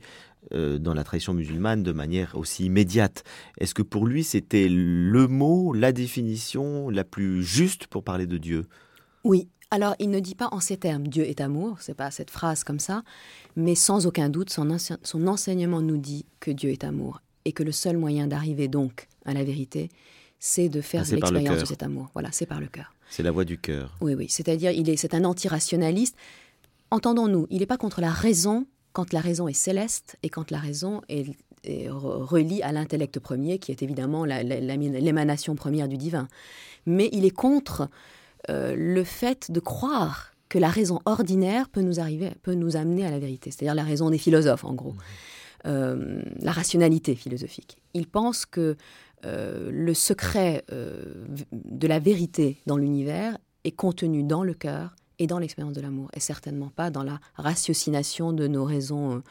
[0.53, 3.23] euh, dans la tradition musulmane de manière aussi immédiate.
[3.57, 8.37] Est-ce que pour lui c'était le mot, la définition la plus juste pour parler de
[8.37, 8.65] Dieu?
[9.23, 9.47] Oui.
[9.71, 12.63] Alors, il ne dit pas en ces termes Dieu est amour, c'est pas cette phrase
[12.63, 13.01] comme ça,
[13.55, 17.71] mais sans aucun doute, son enseignement nous dit que Dieu est amour et que le
[17.71, 19.89] seul moyen d'arriver donc à la vérité,
[20.45, 22.09] c'est de faire ah, l'expérience de cet amour.
[22.11, 22.93] Voilà, c'est par le cœur.
[23.09, 23.95] C'est la voix du cœur.
[24.01, 24.25] Oui, oui.
[24.27, 26.17] C'est-à-dire, il est, c'est un antirationaliste.
[26.91, 30.57] Entendons-nous, il n'est pas contre la raison quand la raison est céleste et quand la
[30.57, 31.23] raison est,
[31.89, 36.27] relie à l'intellect premier, qui est évidemment l'émanation première du divin.
[36.85, 37.87] Mais il est contre
[38.49, 43.05] euh, le fait de croire que la raison ordinaire peut nous arriver, peut nous amener
[43.05, 43.49] à la vérité.
[43.49, 44.95] C'est-à-dire la raison des philosophes, en gros.
[45.65, 47.77] Euh, la rationalité philosophique.
[47.93, 48.75] Il pense que
[49.25, 55.27] euh, le secret euh, de la vérité dans l'univers est contenu dans le cœur et
[55.27, 59.21] dans l'expérience de l'amour, et certainement pas dans la ratiocination de nos raisons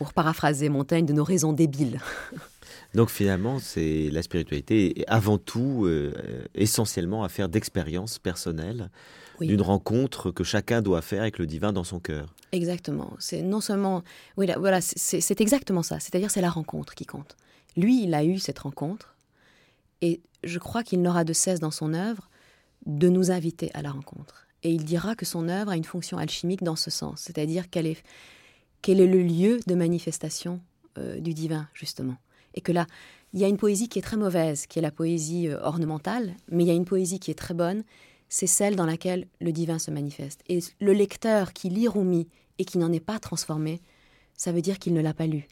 [0.00, 2.00] pour paraphraser Montaigne, de nos raisons débiles.
[2.94, 6.14] Donc finalement, c'est la spiritualité avant tout, euh,
[6.54, 8.88] essentiellement, affaire d'expérience personnelle,
[9.42, 12.34] d'une rencontre que chacun doit faire avec le divin dans son cœur.
[12.52, 13.12] Exactement.
[13.18, 14.02] C'est non seulement,
[14.38, 16.00] oui, voilà, c'est exactement ça.
[16.00, 17.36] C'est-à-dire, c'est la rencontre qui compte.
[17.76, 19.14] Lui, il a eu cette rencontre,
[20.02, 22.28] et je crois qu'il n'aura de cesse dans son œuvre
[22.86, 24.46] de nous inviter à la rencontre.
[24.62, 27.86] Et il dira que son œuvre a une fonction alchimique dans ce sens, c'est-à-dire qu'elle
[27.86, 28.02] est,
[28.86, 30.60] est le lieu de manifestation
[30.98, 32.16] euh, du divin, justement.
[32.54, 32.86] Et que là,
[33.32, 36.34] il y a une poésie qui est très mauvaise, qui est la poésie euh, ornementale,
[36.50, 37.84] mais il y a une poésie qui est très bonne,
[38.28, 40.42] c'est celle dans laquelle le divin se manifeste.
[40.48, 42.28] Et le lecteur qui lit Rumi
[42.58, 43.80] et qui n'en est pas transformé,
[44.36, 45.48] ça veut dire qu'il ne l'a pas lu.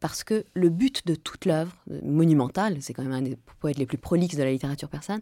[0.00, 3.78] Parce que le but de toute l'œuvre, euh, monumentale, c'est quand même un des poètes
[3.78, 5.20] les plus prolixes de la littérature persane,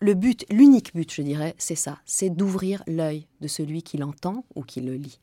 [0.00, 4.44] le but, l'unique but, je dirais, c'est ça, c'est d'ouvrir l'œil de celui qui l'entend
[4.56, 5.20] ou qui le lit.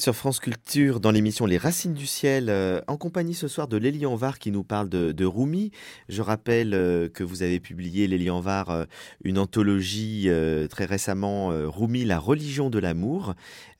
[0.00, 3.76] Sur France Culture dans l'émission Les Racines du Ciel, euh, en compagnie ce soir de
[3.76, 5.70] Lélie Anvar qui nous parle de, de Rumi.
[6.08, 8.84] Je rappelle euh, que vous avez publié, Lélie Anvar, euh,
[9.22, 10.28] une anthologie
[10.70, 13.34] très récemment, Rumi, la religion de l'amour,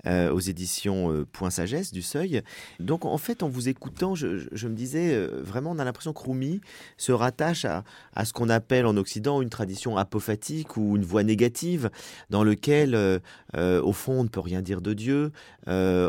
[0.06, 2.42] aux éditions Point Sagesse du Seuil.
[2.78, 4.26] Donc en fait, en vous écoutant, je,
[4.68, 6.60] me disais, vraiment, on a l'impression que Rumi
[6.98, 11.90] se rattache à, ce qu'on appelle en Occident une tradition apophatique ou une voie négative,
[12.28, 12.94] dans lequel,
[13.56, 15.32] au fond, on ne peut rien dire de Dieu.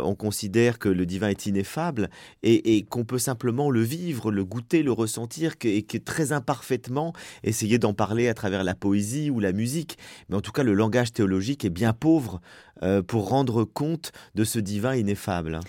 [0.03, 2.09] On considère que le divin est ineffable
[2.43, 7.93] et, qu'on peut simplement le vivre, le goûter, le ressentir, et très imparfaitement essayer d'en
[7.93, 9.97] parler à travers la poésie ou la musique.
[10.29, 12.41] Mais en tout cas, le langage théologique est bien pauvre
[12.83, 15.59] euh, pour rendre compte de ce divin ineffable.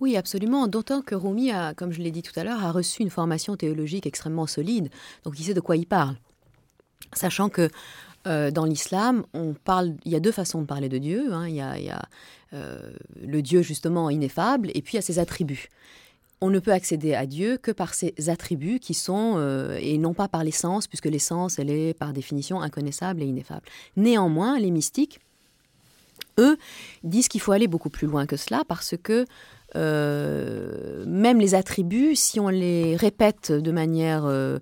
[0.00, 0.66] Oui, absolument.
[0.66, 4.06] D'autant que Rumi, comme je l'ai dit tout à l'heure, a reçu une formation théologique
[4.06, 4.90] extrêmement solide,
[5.24, 6.16] donc il sait de quoi il parle.
[7.12, 7.70] Sachant que
[8.26, 11.32] Euh, dans l'islam, on parle, il y a deux façons de parler de Dieu.
[11.32, 11.46] Hein.
[11.46, 11.98] Il y a, euh,
[12.54, 15.68] le Dieu justement ineffable, et puis a ses attributs.
[16.40, 20.14] On ne peut accéder à Dieu que par ses attributs qui sont, euh, et non
[20.14, 23.62] pas par l'essence, puisque l'essence, elle est par définition inconnaissable et ineffable.
[23.96, 25.20] Néanmoins, les mystiques,
[26.38, 26.58] eux,
[27.02, 29.24] disent qu'il faut aller beaucoup plus loin que cela, parce que
[29.74, 34.58] même les attributs, si on les répète de manière euh,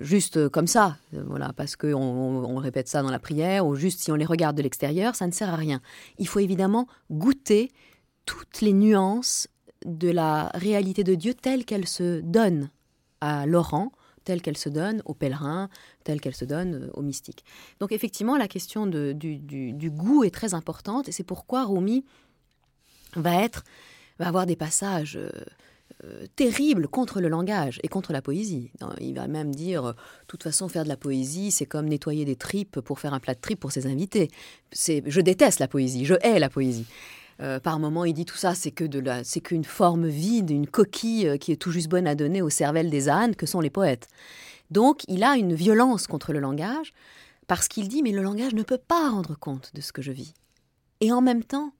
[0.00, 4.12] juste comme ça, voilà, parce qu'on on, répète ça dans la prière, ou juste si
[4.12, 5.80] on les regarde de l'extérieur, ça ne sert à rien.
[6.18, 7.70] Il faut évidemment goûter
[8.26, 9.48] toutes les nuances
[9.84, 12.70] de la réalité de Dieu telle qu'elle se donne
[13.20, 13.92] à Laurent,
[14.24, 15.70] telle qu'elle se donne aux pèlerins,
[16.04, 17.44] telle qu'elle se donne euh, aux mystiques.
[17.80, 22.04] Donc effectivement, la question du, du, goût est très importante, et c'est pourquoi Rumi
[23.14, 23.64] va être
[24.18, 25.18] va avoir des passages
[26.04, 28.70] euh, terrible contre le langage et contre la poésie.
[29.00, 29.92] Il va même dire, de euh,
[30.26, 33.34] toute façon, faire de la poésie, c'est comme nettoyer des tripes pour faire un plat
[33.34, 34.28] de tripes pour ses invités.
[34.72, 36.84] C'est, je déteste la poésie, je hais la poésie.
[37.40, 40.50] Euh, par moments, il dit tout ça, c'est que de la, c'est qu'une forme vide,
[40.50, 43.60] une coquille qui est tout juste bonne à donner aux cervelles des ânes que sont
[43.60, 44.08] les poètes.
[44.70, 46.92] Donc, il a une violence contre le langage
[47.46, 50.12] parce qu'il dit mais le langage ne peut pas rendre compte de ce que je
[50.12, 50.34] vis.
[51.00, 51.72] Et en même temps,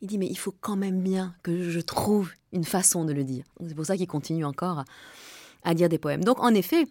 [0.00, 3.24] il dit mais il faut quand même bien que je trouve une façon de le
[3.24, 3.44] dire.
[3.66, 4.84] C'est pour ça qu'il continue encore
[5.62, 6.24] à, dire des poèmes.
[6.24, 6.86] Donc en effet,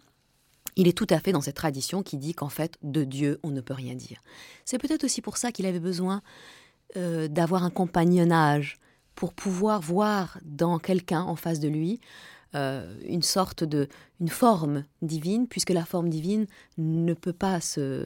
[0.76, 3.50] il est tout à fait dans cette tradition qui dit qu'en fait, de Dieu, on
[3.50, 4.20] ne peut rien dire.
[4.66, 6.22] C'est peut-être aussi pour ça qu'il avait besoin
[6.96, 8.78] euh, d'avoir un compagnonnage
[9.16, 12.00] pour pouvoir voir dans quelqu'un en face de lui
[12.56, 13.90] euh, une sorte de
[14.20, 16.46] une forme divine, puisque la forme divine
[16.78, 18.06] ne peut pas se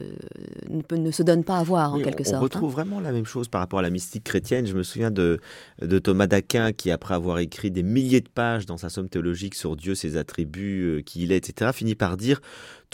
[0.68, 2.36] ne, peut, ne se donne pas à voir en quelque sorte.
[2.36, 2.72] On retrouve hein.
[2.72, 4.66] vraiment la même chose par rapport à la mystique chrétienne.
[4.66, 5.40] Je me souviens de,
[5.82, 9.54] de Thomas d'Aquin qui, après avoir écrit des milliers de pages dans sa somme théologique
[9.54, 12.40] sur Dieu, ses attributs, euh, qui il est, etc., finit par dire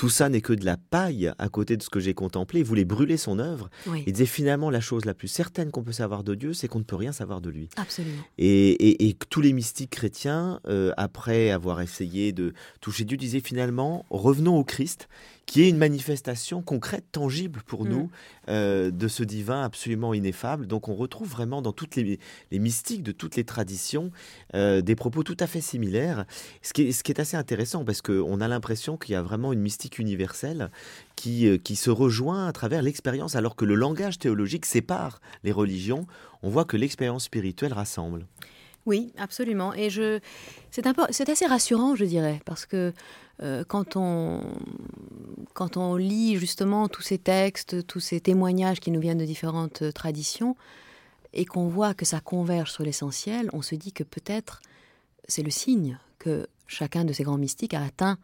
[0.00, 2.60] tout ça n'est que de la paille à côté de ce que j'ai contemplé.
[2.60, 3.68] Il voulait brûler son œuvre.
[3.86, 6.78] Il disait finalement la chose la plus certaine qu'on peut savoir de Dieu, c'est qu'on
[6.78, 7.68] ne peut rien savoir de lui.
[7.76, 8.22] Absolument.
[8.38, 14.06] Et, et, tous les mystiques chrétiens, euh, après avoir essayé de toucher Dieu, disaient finalement
[14.10, 15.08] revenons au Christ
[15.46, 17.88] qui est une manifestation concrète, tangible pour mm.
[17.88, 18.10] nous
[18.48, 20.68] euh, de ce divin absolument ineffable.
[20.68, 22.20] Donc on retrouve vraiment dans toutes les,
[22.52, 24.12] mystiques de toutes les traditions
[24.54, 26.24] euh, des propos tout à fait similaires,
[26.62, 29.22] ce qui est, ce qui est assez intéressant parce qu'on a l'impression qu'il y a
[29.22, 30.70] vraiment une mystique universelle
[31.16, 35.50] qui, euh, qui se rejoint à travers l'expérience alors que le langage théologique sépare les
[35.50, 36.06] religions.
[36.42, 38.24] On voit que l'expérience spirituelle rassemble.
[38.86, 39.74] Oui, absolument.
[39.74, 40.20] Et je,
[40.70, 40.86] c'est,
[41.28, 42.92] assez rassurant, je dirais, parce que
[43.42, 44.40] euh, quand, on,
[45.54, 49.82] quand on lit justement tous ces textes, tous ces témoignages qui nous viennent de différentes
[49.82, 50.56] euh, traditions,
[51.32, 54.60] et qu'on voit que ça converge sur l'essentiel, on se dit que peut-être
[55.28, 58.18] c'est le signe que chacun de ces grands mystiques a atteint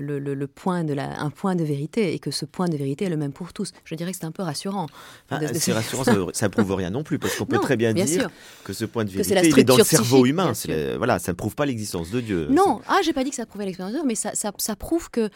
[0.00, 3.10] le, point de la, un point de vérité et que ce point de vérité est
[3.10, 3.72] le même pour tous.
[3.84, 4.86] Je dirais que c'est un peu rassurant.
[5.30, 8.30] Ah, c'est rassurant, ça ne prouve rien non plus, parce qu'on peut très bien, dire
[8.64, 10.52] que ce point de vérité est, est, dans le cerveau humain.
[10.96, 12.48] voilà, ça ne prouve pas l'existence de Dieu.
[12.50, 14.76] Non, ah, j'ai pas dit que ça prouvait l'existence de Dieu, mais ça, ça, ça
[14.76, 15.30] prouve que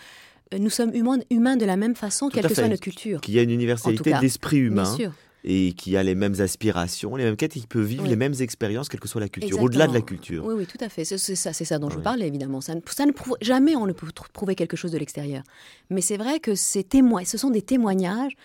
[0.52, 3.20] euh, nous sommes humains, humains de la même façon, quelle que soit notre culture.
[3.20, 4.82] Qu'il y a une universalité d'esprit humain.
[4.82, 5.12] Bien sûr
[5.44, 8.34] et qui a les mêmes aspirations, les mêmes quêtes, et qui peut vivre les mêmes
[8.40, 10.44] expériences, quelle que soit la culture, au-delà de la culture.
[10.44, 11.04] Oui, oui, tout à fait.
[11.04, 12.62] C'est ça, c'est ça dont je parlais, évidemment.
[12.62, 15.42] Ça ne, ça ne prouve, jamais on ne peut prouver quelque chose de l'extérieur.
[15.90, 18.36] Mais c'est vrai que ces témoins, ce sont des témoignages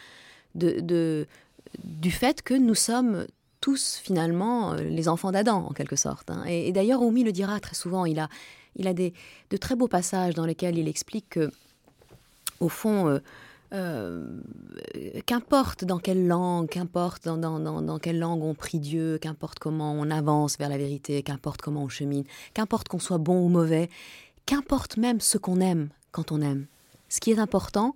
[0.56, 1.26] de, de,
[1.84, 3.26] du fait que nous sommes
[3.62, 6.30] tous finalement euh, les enfants d'Adam, en quelque sorte.
[6.30, 6.44] Hein.
[6.48, 8.06] Et, d'ailleurs, Omi le dira très souvent.
[8.06, 8.28] Il a,
[8.76, 9.14] il a des,
[9.50, 11.50] de très beaux passages dans lesquels il explique que,
[12.60, 13.20] au fond, euh,
[13.74, 14.42] euh,
[15.26, 20.58] qu'importe dans quelle langue, qu'importe dans, quelle langue on prie Dieu, qu'importe comment on avance
[20.58, 23.90] vers la vérité, qu'importe comment on chemine, qu'importe qu'on soit bon ou mauvais,
[24.46, 26.66] qu'importe même ce qu'on aime quand on aime.
[27.10, 27.96] Ce qui est important,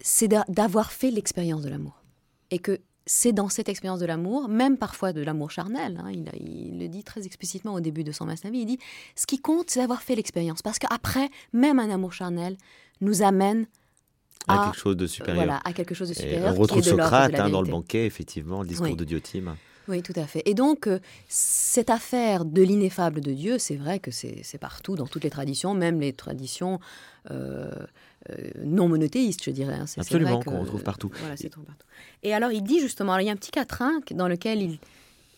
[0.00, 2.02] c'est d'avoir fait l'expérience de l'amour.
[2.50, 6.78] Et que c'est dans cette expérience de l'amour, même parfois de l'amour charnel, hein, il,
[6.78, 8.78] le dit très explicitement au début de son Masnavi, il dit,
[9.16, 10.62] ce qui compte, c'est d'avoir fait l'expérience.
[10.62, 12.56] Parce qu'après, même un amour charnel
[13.00, 13.66] nous amène
[14.48, 15.44] à, quelque chose de supérieur.
[15.44, 16.54] Voilà, à quelque chose de supérieur.
[16.54, 19.54] on retrouve Socrate hein, dans le banquet, effectivement, le discours de Diotime.
[19.88, 20.42] Oui, tout à fait.
[20.44, 25.06] Et donc, euh, cette affaire de l'ineffable de Dieu, c'est vrai que c'est partout, dans
[25.06, 26.78] toutes les traditions, même les traditions
[27.30, 27.70] euh,
[28.30, 29.78] euh, non monothéistes, je dirais.
[29.80, 29.86] Hein.
[29.96, 31.10] Absolument, qu'on retrouve partout.
[31.20, 31.72] Voilà, c'est partout.
[32.22, 34.78] Et alors, il dit justement, il y a un petit quatrain dans lequel il,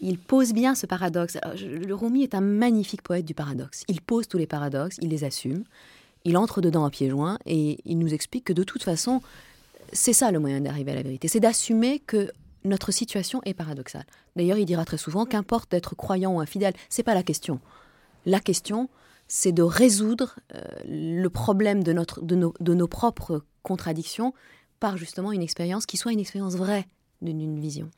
[0.01, 1.39] il pose bien ce paradoxe.
[1.57, 3.85] le Rumi est un magnifique poète du paradoxe.
[3.87, 5.63] Il pose tous les paradoxes, il les assume
[6.25, 9.23] il entre dedans à pieds joints et il nous explique que de toute façon,
[9.93, 12.31] c'est ça le moyen d'arriver à la vérité, c'est d'assumer que
[12.65, 14.05] notre situation est paradoxale.
[14.37, 17.61] D'ailleurs, il dira très souvent qu'importe d'être croyant ou infidèle, c'est pas la question.
[18.27, 18.91] La question,
[19.29, 24.35] c'est de résoudre euh, le problème de, notre, de, nos, de nos propres contradictions
[24.79, 26.87] par justement une expérience qui soit une expérience vraie
[27.23, 27.91] d'une vision.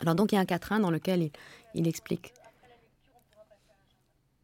[0.00, 1.30] Alors donc il y a un quatrain dans lequel il,
[1.74, 2.34] il explique.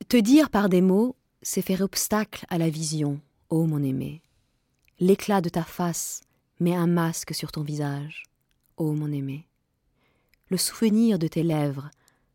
[0.09, 3.20] Te dire par des mots, c'est faire obstacle à la vision,
[3.51, 4.22] ô mon aimé.
[4.99, 6.22] L'éclat de ta face
[6.59, 8.24] met un masque sur ton visage,
[8.78, 9.47] ô mon aimé.
[10.49, 11.90] Le souvenir de tes lèvres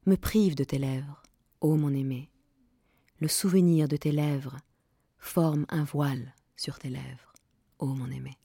[0.05, 1.23] me prive de tes lèvres,
[1.59, 2.29] ô mon aimé.
[3.19, 4.57] Le souvenir de tes lèvres
[5.17, 7.33] forme un voile sur tes lèvres,
[7.79, 8.37] ô mon aimé.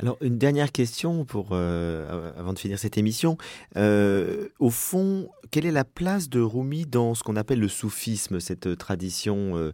[0.00, 3.36] Alors, une dernière question pour, euh, avant de finir cette émission.
[3.76, 8.38] Euh, au fond, quelle est la place de Rumi dans ce qu'on appelle le soufisme,
[8.38, 9.72] cette tradition euh,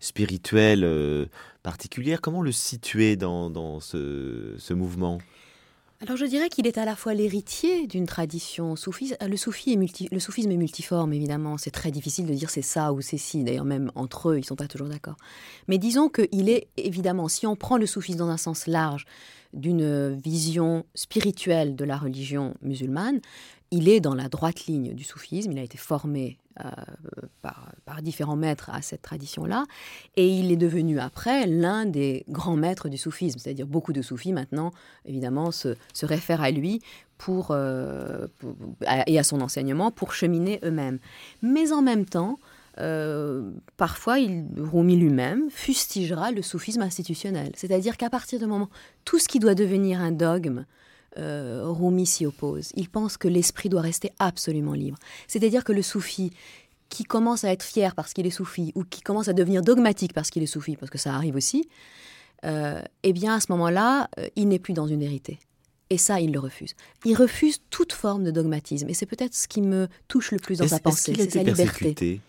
[0.00, 1.28] spirituelle
[1.62, 2.22] particulière?
[2.22, 5.18] Comment le situer dans, ce mouvement?
[6.02, 9.16] Alors je dirais qu'il est à la fois l'héritier d'une tradition soufiste.
[9.22, 11.56] Le, le soufisme est multiforme, évidemment.
[11.56, 13.44] C'est très difficile de dire c'est ça ou c'est ci.
[13.44, 15.16] D'ailleurs, même entre eux, ils ne sont pas toujours d'accord.
[15.68, 19.06] Mais disons qu'il est évidemment, si on prend le soufisme dans un sens large,
[19.52, 23.20] d'une vision spirituelle de la religion musulmane,
[23.70, 25.52] il est dans la droite ligne du soufisme.
[25.52, 26.70] Il a été formé euh,
[27.42, 29.64] par, différents maîtres à cette tradition-là.
[30.16, 33.38] Et il est devenu après l'un des grands maîtres du soufisme.
[33.38, 34.70] C'est-à-dire beaucoup de soufis maintenant,
[35.06, 36.82] évidemment, se, réfèrent à lui
[37.16, 38.26] pour, euh,
[39.06, 40.98] et à son enseignement pour cheminer eux-mêmes.
[41.42, 42.38] Mais en même temps,
[42.78, 47.52] euh, parfois, il, Rumi lui-même fustigera le soufisme institutionnel.
[47.56, 48.68] C'est-à-dire qu'à partir du moment,
[49.04, 50.66] tout ce qui doit devenir un dogme,
[51.18, 52.72] euh, Rumi s'y oppose.
[52.74, 54.98] Il pense que l'esprit doit rester absolument libre.
[55.28, 56.32] C'est-à-dire que le soufi
[56.88, 60.12] qui commence à être fier parce qu'il est soufi ou qui commence à devenir dogmatique
[60.12, 61.68] parce qu'il est soufi, parce que ça arrive aussi,
[62.44, 65.38] euh, eh bien à ce moment-là, euh, il n'est plus dans une vérité.
[65.88, 66.74] Et ça, il le refuse.
[67.04, 68.88] Il refuse toute forme de dogmatisme.
[68.88, 72.20] Et c'est peut-être ce qui me touche le plus dans sa pensée, c'est sa liberté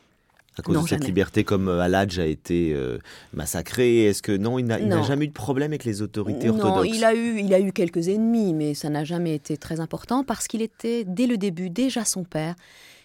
[0.59, 2.97] à cause de cette liberté, comme euh, Aladj a été euh,
[3.33, 4.05] massacré.
[4.05, 6.77] Est-ce que non, il n'a jamais eu de problème avec les autorités orthodoxes?
[6.77, 9.79] Non, il a eu, il a eu quelques ennemis, mais ça n'a jamais été très
[9.79, 12.55] important parce qu'il était dès le début, déjà son père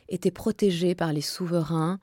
[0.08, 1.98] était protégé par les souverains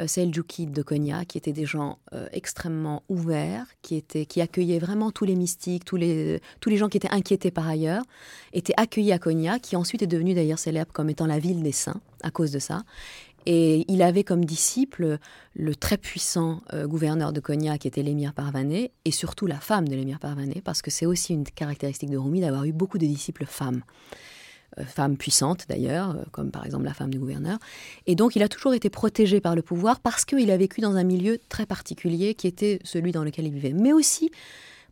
[0.00, 1.98] euh, seljoukides de Konya, qui étaient des gens
[2.32, 6.88] extrêmement ouverts, qui étaient, qui accueillaient vraiment tous les mystiques, tous les, tous les gens
[6.88, 8.02] qui étaient inquiétés par ailleurs,
[8.52, 11.72] étaient accueillis à Konya, qui ensuite est devenu d'ailleurs célèbre comme étant la ville des
[11.72, 12.82] saints à cause de ça.
[13.46, 15.18] Et il avait comme disciple
[15.54, 19.88] le très puissant euh, gouverneur de Konya qui était l'émir Parvané, et surtout la femme
[19.88, 23.06] de l'émir Parvané, parce que c'est aussi une caractéristique de Rumi d'avoir eu beaucoup de
[23.06, 23.82] disciples femmes.
[24.78, 27.58] Euh, femmes puissantes d'ailleurs, euh, comme par exemple la femme du gouverneur.
[28.06, 30.96] Et donc il a toujours été protégé par le pouvoir parce qu'il a vécu dans
[30.96, 33.72] un milieu très particulier qui était celui dans lequel il vivait.
[33.72, 34.30] Mais aussi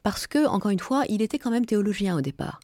[0.02, 2.60] parce que, encore une fois, il était quand même théologien au départ.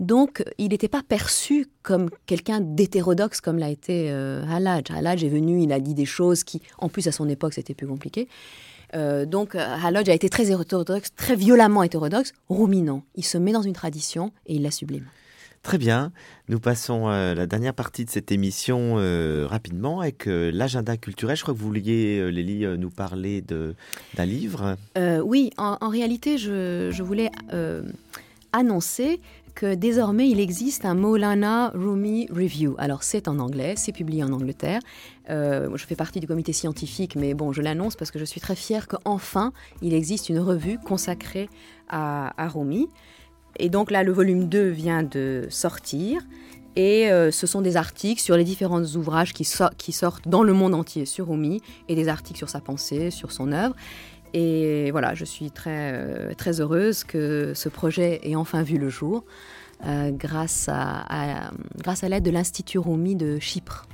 [0.00, 4.84] Donc, il n'était pas perçu comme quelqu'un d'hétérodoxe comme l'a été euh, Halaj.
[4.90, 7.74] Halaj est venu, il a dit des choses qui, en plus, à son époque, c'était
[7.74, 8.28] plus compliqué.
[8.94, 12.32] Euh, donc, Halaj a été très hétérodoxe, très violemment hétérodoxe.
[12.48, 13.02] Ruminant.
[13.16, 15.04] Il se met dans une tradition et il la sublime.
[15.64, 16.12] Très bien.
[16.48, 21.36] Nous passons à la dernière partie de cette émission euh, rapidement avec l'agenda culturel.
[21.36, 24.76] Je crois que vous vouliez, Lélie, nous parler d'un livre.
[25.24, 27.30] oui, en, réalité, je, je voulais
[28.52, 29.20] annoncer
[29.64, 32.74] désormais il existe un Maulana Rumi Review.
[32.78, 34.80] Alors c'est en anglais, c'est publié en Angleterre.
[35.30, 38.40] Euh, je fais partie du comité scientifique, mais bon, je l'annonce parce que je suis
[38.40, 39.52] très fière qu'enfin
[39.82, 41.48] il existe une revue consacrée
[41.88, 42.88] à, Rumi.
[43.58, 46.22] Et donc là, le volume 2 vient de sortir.
[46.76, 49.48] Et euh, ce sont des articles sur les différents ouvrages qui,
[49.78, 53.32] qui, sortent dans le monde entier sur Rumi et des articles sur sa pensée, sur
[53.32, 53.74] son œuvre.
[54.34, 58.88] Et voilà, je suis très, euh, très heureuse que ce projet ait enfin vu le
[58.88, 59.24] jour
[59.86, 61.50] euh, grâce à,
[62.08, 63.86] l'aide de l'Institut Rumi de Chypre.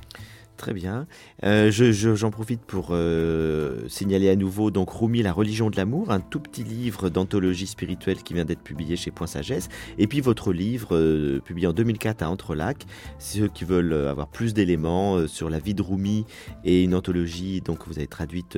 [0.57, 1.05] Très bien.
[1.43, 6.21] Euh, j'en profite pour euh, signaler à nouveau donc Rumi, la religion de l'amour, un
[6.21, 10.53] tout petit livre d'anthologie spirituelle qui vient d'être publié chez Point Sagesse, et puis votre
[10.53, 12.85] livre euh, publié en 2004 à Entrelac.
[13.19, 16.25] Ceux qui veulent avoir plus d'éléments sur la vie de Rumi
[16.63, 18.57] et une anthologie donc vous avez traduite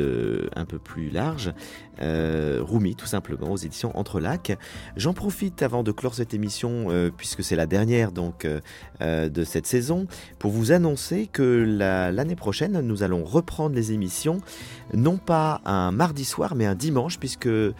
[0.55, 1.51] un peu plus large,
[1.99, 4.57] Rumi tout simplement aux éditions Entrelac.
[4.95, 8.47] J'en profite avant de clore cette émission puisque c'est la dernière donc
[9.01, 10.07] de cette saison
[10.39, 14.39] pour vous annoncer que la l'année prochaine, nous allons reprendre les émissions,
[14.93, 17.75] non pas un mardi soir, mais un dimanche, puisque euh,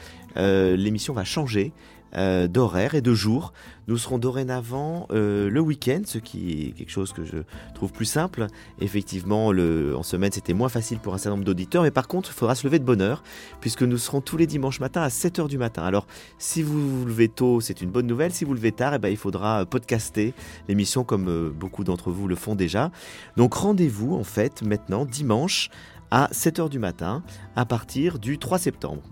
[0.75, 1.73] l'émission va changer.
[2.15, 3.51] Euh, d'horaire et de jour.
[3.87, 7.37] Nous serons dorénavant euh, le week-end, ce qui est quelque chose que je
[7.75, 8.47] trouve plus simple.
[8.79, 12.33] Effectivement, en semaine, c'était moins facile pour un certain nombre d'auditeurs, mais par contre, il
[12.33, 13.23] faudra se lever de bonne heure,
[13.59, 15.83] puisque nous serons tous les dimanches matin à 7h du matin.
[15.83, 18.31] Alors, si vous vous levez tôt, c'est une bonne nouvelle.
[18.31, 20.33] Si vous levez tard, eh ben, il faudra podcaster
[20.69, 22.91] l'émission comme euh, beaucoup d'entre vous le font déjà.
[23.35, 25.69] Donc, rendez-vous, en fait, maintenant, dimanche
[26.09, 27.21] à 7h du matin,
[27.57, 29.03] à partir du 3 septembre.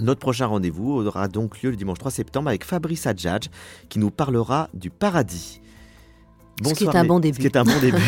[0.00, 3.48] Notre prochain rendez-vous aura donc lieu le dimanche 3 septembre avec Fabrice Adjadj
[3.88, 5.60] qui nous parlera du paradis.
[6.58, 7.36] Bonsoir, ce qui est un bon début.
[7.36, 8.02] Ce qui est un bon début.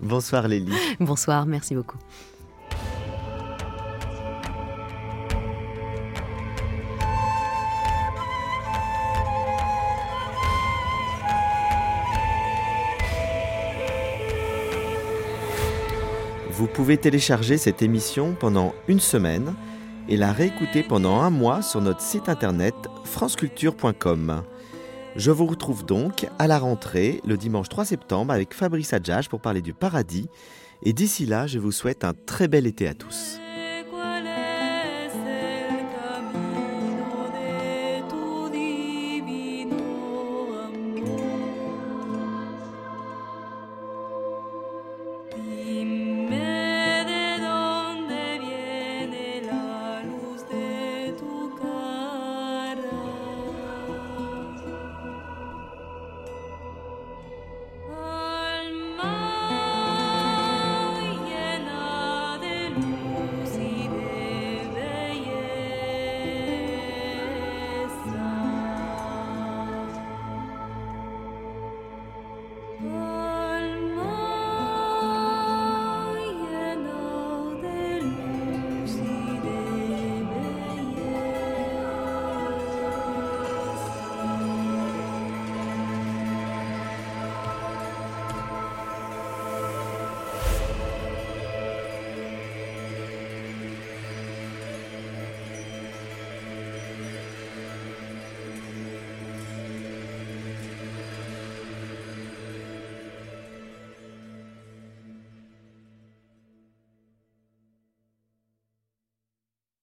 [0.00, 0.72] Bonsoir Lélie.
[1.00, 1.98] Bonsoir, merci beaucoup.
[16.50, 19.54] Vous pouvez télécharger cette émission pendant une semaine
[20.08, 24.42] et la réécouter pendant un mois sur notre site internet franceculture.com.
[25.16, 29.40] Je vous retrouve donc à la rentrée le dimanche 3 septembre avec Fabrice Adjage pour
[29.40, 30.28] parler du paradis.
[30.82, 33.40] Et d'ici là, je vous souhaite un très bel été à tous.